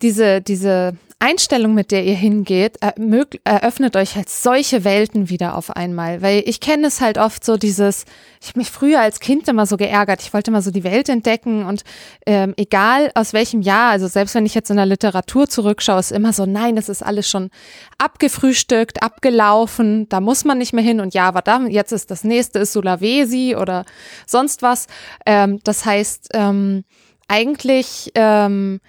diese, 0.01 0.41
diese 0.41 0.97
Einstellung, 1.19 1.73
mit 1.73 1.91
der 1.91 2.05
ihr 2.05 2.15
hingeht, 2.15 2.79
ermög- 2.83 3.39
eröffnet 3.43 3.95
euch 3.95 4.15
halt 4.15 4.29
solche 4.29 4.83
Welten 4.83 5.29
wieder 5.31 5.55
auf 5.55 5.71
einmal. 5.75 6.21
Weil 6.21 6.43
ich 6.45 6.59
kenne 6.59 6.87
es 6.87 7.01
halt 7.01 7.17
oft 7.17 7.43
so 7.43 7.57
dieses, 7.57 8.05
ich 8.39 8.49
habe 8.49 8.59
mich 8.59 8.69
früher 8.69 9.01
als 9.01 9.19
Kind 9.19 9.47
immer 9.47 9.65
so 9.65 9.77
geärgert, 9.77 10.21
ich 10.21 10.31
wollte 10.31 10.51
immer 10.51 10.61
so 10.61 10.69
die 10.69 10.83
Welt 10.83 11.09
entdecken 11.09 11.65
und 11.65 11.83
ähm, 12.27 12.53
egal 12.55 13.09
aus 13.15 13.33
welchem 13.33 13.61
Jahr, 13.61 13.89
also 13.89 14.07
selbst 14.07 14.35
wenn 14.35 14.45
ich 14.45 14.53
jetzt 14.53 14.69
in 14.69 14.77
der 14.77 14.85
Literatur 14.85 15.49
zurückschaue, 15.49 15.99
ist 15.99 16.11
immer 16.11 16.33
so, 16.33 16.45
nein, 16.45 16.75
das 16.75 16.87
ist 16.87 17.01
alles 17.01 17.27
schon 17.27 17.49
abgefrühstückt, 17.97 19.01
abgelaufen, 19.01 20.07
da 20.09 20.21
muss 20.21 20.45
man 20.45 20.59
nicht 20.59 20.73
mehr 20.73 20.83
hin 20.83 20.99
und 20.99 21.15
ja, 21.15 21.27
aber 21.27 21.41
da, 21.41 21.61
jetzt 21.67 21.93
ist 21.93 22.11
das 22.11 22.23
nächste 22.25 22.59
ist 22.59 22.73
Sulawesi 22.73 23.55
oder 23.59 23.85
sonst 24.27 24.61
was. 24.61 24.85
Ähm, 25.25 25.59
das 25.63 25.83
heißt, 25.83 26.29
ähm, 26.35 26.83
eigentlich 27.27 28.11
ähm, 28.13 28.81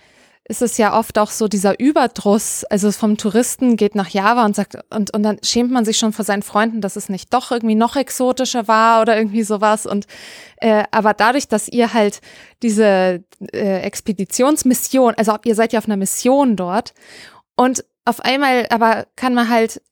ist 0.49 0.63
es 0.63 0.79
ja 0.79 0.99
oft 0.99 1.19
auch 1.19 1.31
so 1.31 1.47
dieser 1.47 1.79
Überdruss, 1.79 2.65
also 2.65 2.91
vom 2.91 3.19
Touristen 3.19 3.77
geht 3.77 3.95
nach 3.95 4.09
Java 4.09 4.47
und 4.47 4.57
sagt, 4.57 4.79
und, 4.89 5.15
und 5.15 5.23
dann 5.23 5.39
schämt 5.43 5.71
man 5.71 5.85
sich 5.85 5.99
schon 5.99 6.15
vor 6.15 6.25
seinen 6.25 6.43
Freunden, 6.43 6.81
dass 6.81 6.97
es 6.97 7.11
nicht 7.11 7.35
doch 7.35 7.53
irgendwie 7.53 7.75
noch 7.75 7.97
exotischer 7.97 8.67
war 8.67 9.03
oder 9.03 9.17
irgendwie 9.17 9.43
sowas. 9.43 9.85
Und 9.85 10.07
äh, 10.57 10.85
aber 10.91 11.13
dadurch, 11.13 11.49
dass 11.49 11.69
ihr 11.69 11.93
halt 11.93 12.23
diese 12.63 13.23
äh, 13.53 13.81
Expeditionsmission, 13.83 15.15
also 15.17 15.37
ihr 15.45 15.55
seid 15.55 15.75
ja 15.75 15.81
auf 15.81 15.87
einer 15.87 15.99
Mission 15.99 16.57
dort 16.57 16.95
und 17.55 17.85
auf 18.07 18.21
einmal 18.21 18.67
aber 18.71 19.07
kann 19.17 19.35
man 19.35 19.51
halt 19.51 19.83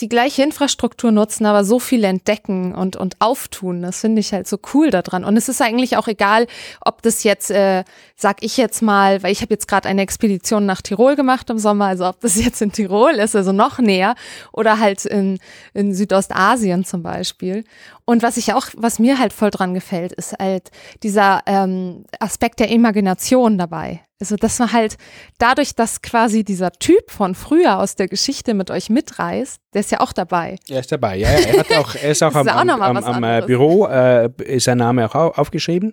die 0.00 0.08
gleiche 0.08 0.42
Infrastruktur 0.42 1.10
nutzen, 1.10 1.46
aber 1.46 1.64
so 1.64 1.78
viel 1.78 2.04
entdecken 2.04 2.74
und, 2.74 2.96
und 2.96 3.16
auftun. 3.20 3.80
Das 3.80 4.00
finde 4.00 4.20
ich 4.20 4.32
halt 4.32 4.46
so 4.46 4.58
cool 4.74 4.90
daran. 4.90 5.24
Und 5.24 5.36
es 5.36 5.48
ist 5.48 5.62
eigentlich 5.62 5.96
auch 5.96 6.06
egal, 6.06 6.46
ob 6.82 7.00
das 7.00 7.24
jetzt, 7.24 7.50
äh, 7.50 7.84
sag 8.14 8.42
ich 8.42 8.58
jetzt 8.58 8.82
mal, 8.82 9.22
weil 9.22 9.32
ich 9.32 9.40
habe 9.40 9.54
jetzt 9.54 9.68
gerade 9.68 9.88
eine 9.88 10.02
Expedition 10.02 10.66
nach 10.66 10.82
Tirol 10.82 11.16
gemacht 11.16 11.48
im 11.48 11.58
Sommer, 11.58 11.86
also 11.86 12.06
ob 12.06 12.20
das 12.20 12.36
jetzt 12.44 12.60
in 12.60 12.72
Tirol 12.72 13.12
ist, 13.12 13.34
also 13.34 13.52
noch 13.52 13.78
näher, 13.78 14.14
oder 14.52 14.78
halt 14.78 15.06
in, 15.06 15.38
in 15.72 15.94
Südostasien 15.94 16.84
zum 16.84 17.02
Beispiel. 17.02 17.64
Und 18.08 18.22
was 18.22 18.36
ich 18.36 18.54
auch, 18.54 18.68
was 18.76 18.98
mir 19.00 19.18
halt 19.18 19.32
voll 19.32 19.50
dran 19.50 19.74
gefällt, 19.74 20.12
ist 20.12 20.34
halt 20.38 20.70
dieser 21.02 21.42
ähm, 21.46 22.04
Aspekt 22.20 22.60
der 22.60 22.70
Imagination 22.70 23.58
dabei. 23.58 24.00
Also, 24.20 24.36
dass 24.36 24.58
man 24.60 24.72
halt 24.72 24.96
dadurch, 25.38 25.74
dass 25.74 26.00
quasi 26.00 26.42
dieser 26.44 26.70
Typ 26.72 27.10
von 27.10 27.34
früher 27.34 27.78
aus 27.78 27.96
der 27.96 28.06
Geschichte 28.08 28.54
mit 28.54 28.70
euch 28.70 28.88
mitreist, 28.88 29.58
der 29.74 29.80
ist 29.80 29.90
ja 29.90 30.00
auch 30.00 30.12
dabei. 30.14 30.56
er 30.70 30.80
ist 30.80 30.90
dabei. 30.92 31.16
Ja, 31.16 31.28
er, 31.30 31.58
hat 31.58 31.72
auch, 31.72 31.94
er 31.96 32.10
ist 32.12 32.22
auch 32.22 32.34
am, 32.34 32.48
am, 32.48 32.70
am, 32.70 32.80
am 32.80 32.96
äh, 32.96 33.06
anderes. 33.26 33.46
Büro, 33.46 33.86
äh, 33.86 34.30
ist 34.44 34.64
sein 34.64 34.78
Name 34.78 35.04
auch 35.04 35.14
au- 35.14 35.32
aufgeschrieben. 35.32 35.92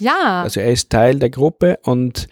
Ja, 0.00 0.42
Also 0.42 0.58
er 0.60 0.72
ist 0.72 0.90
Teil 0.90 1.18
der 1.20 1.30
Gruppe 1.30 1.78
und 1.84 2.26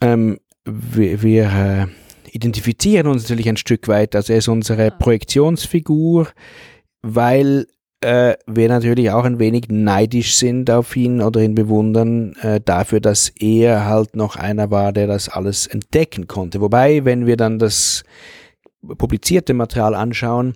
ähm, 0.00 0.38
wir, 0.64 1.20
wir 1.22 1.44
äh, 1.44 1.86
identifizieren 2.30 3.08
uns 3.08 3.24
natürlich 3.24 3.48
ein 3.48 3.56
Stück 3.58 3.88
weit. 3.88 4.14
Also 4.14 4.32
er 4.32 4.38
ist 4.38 4.48
unsere 4.48 4.86
Ah. 4.86 4.90
Projektionsfigur, 4.96 6.28
weil 7.02 7.66
äh, 8.00 8.34
wir 8.46 8.68
natürlich 8.68 9.10
auch 9.10 9.24
ein 9.24 9.38
wenig 9.38 9.68
neidisch 9.68 10.36
sind 10.36 10.70
auf 10.70 10.96
ihn 10.96 11.20
oder 11.20 11.42
ihn 11.42 11.54
bewundern 11.54 12.34
äh, 12.42 12.60
dafür, 12.64 13.00
dass 13.00 13.28
er 13.38 13.86
halt 13.86 14.16
noch 14.16 14.36
einer 14.36 14.70
war, 14.70 14.92
der 14.92 15.06
das 15.06 15.28
alles 15.28 15.66
entdecken 15.66 16.26
konnte. 16.26 16.60
Wobei, 16.60 17.04
wenn 17.04 17.26
wir 17.26 17.36
dann 17.36 17.58
das 17.58 18.04
publizierte 18.96 19.52
Material 19.54 19.94
anschauen, 19.94 20.54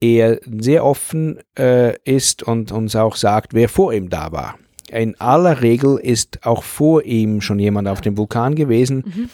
er 0.00 0.40
sehr 0.60 0.84
offen 0.84 1.38
äh, 1.58 1.96
ist 2.04 2.42
und 2.42 2.70
uns 2.70 2.94
auch 2.94 3.16
sagt, 3.16 3.54
wer 3.54 3.68
vor 3.68 3.92
ihm 3.92 4.08
da 4.08 4.30
war. 4.30 4.56
In 4.90 5.18
aller 5.20 5.62
Regel 5.62 5.98
ist 5.98 6.46
auch 6.46 6.62
vor 6.62 7.02
ihm 7.02 7.40
schon 7.40 7.58
jemand 7.58 7.88
auf 7.88 8.00
dem 8.00 8.16
Vulkan 8.16 8.54
gewesen. 8.54 9.02
Mhm. 9.06 9.28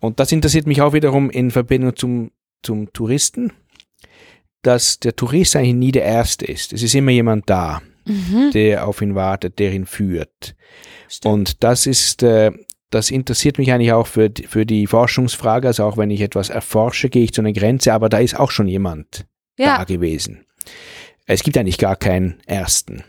Und 0.00 0.18
das 0.18 0.32
interessiert 0.32 0.66
mich 0.66 0.82
auch 0.82 0.94
wiederum 0.94 1.30
in 1.30 1.50
Verbindung 1.50 1.94
zum, 1.94 2.30
zum 2.62 2.92
Touristen, 2.92 3.52
dass 4.66 4.98
der 5.00 5.16
Tourist 5.16 5.56
eigentlich 5.56 5.74
nie 5.74 5.92
der 5.92 6.04
Erste 6.04 6.44
ist. 6.44 6.72
Es 6.72 6.82
ist 6.82 6.94
immer 6.94 7.10
jemand 7.12 7.48
da, 7.48 7.80
mhm. 8.04 8.50
der 8.52 8.86
auf 8.86 9.00
ihn 9.02 9.14
wartet, 9.14 9.58
der 9.58 9.72
ihn 9.72 9.86
führt. 9.86 10.54
Stimmt. 11.08 11.34
Und 11.34 11.64
das 11.64 11.86
ist, 11.86 12.22
äh, 12.22 12.50
das 12.90 13.10
interessiert 13.10 13.58
mich 13.58 13.72
eigentlich 13.72 13.92
auch 13.92 14.06
für, 14.06 14.28
die- 14.30 14.44
für 14.46 14.66
die 14.66 14.86
Forschungsfrage. 14.86 15.68
Also 15.68 15.84
auch 15.84 15.96
wenn 15.96 16.10
ich 16.10 16.20
etwas 16.20 16.50
erforsche, 16.50 17.08
gehe 17.08 17.24
ich 17.24 17.32
zu 17.32 17.40
einer 17.42 17.52
Grenze, 17.52 17.92
aber 17.92 18.08
da 18.08 18.18
ist 18.18 18.38
auch 18.38 18.50
schon 18.50 18.68
jemand 18.68 19.26
da 19.56 19.64
ja, 19.64 19.84
gewesen. 19.84 20.44
Es 21.26 21.42
gibt 21.42 21.56
eigentlich 21.58 21.78
gar 21.78 21.96
keinen 21.96 22.40
Ersten. 22.46 23.02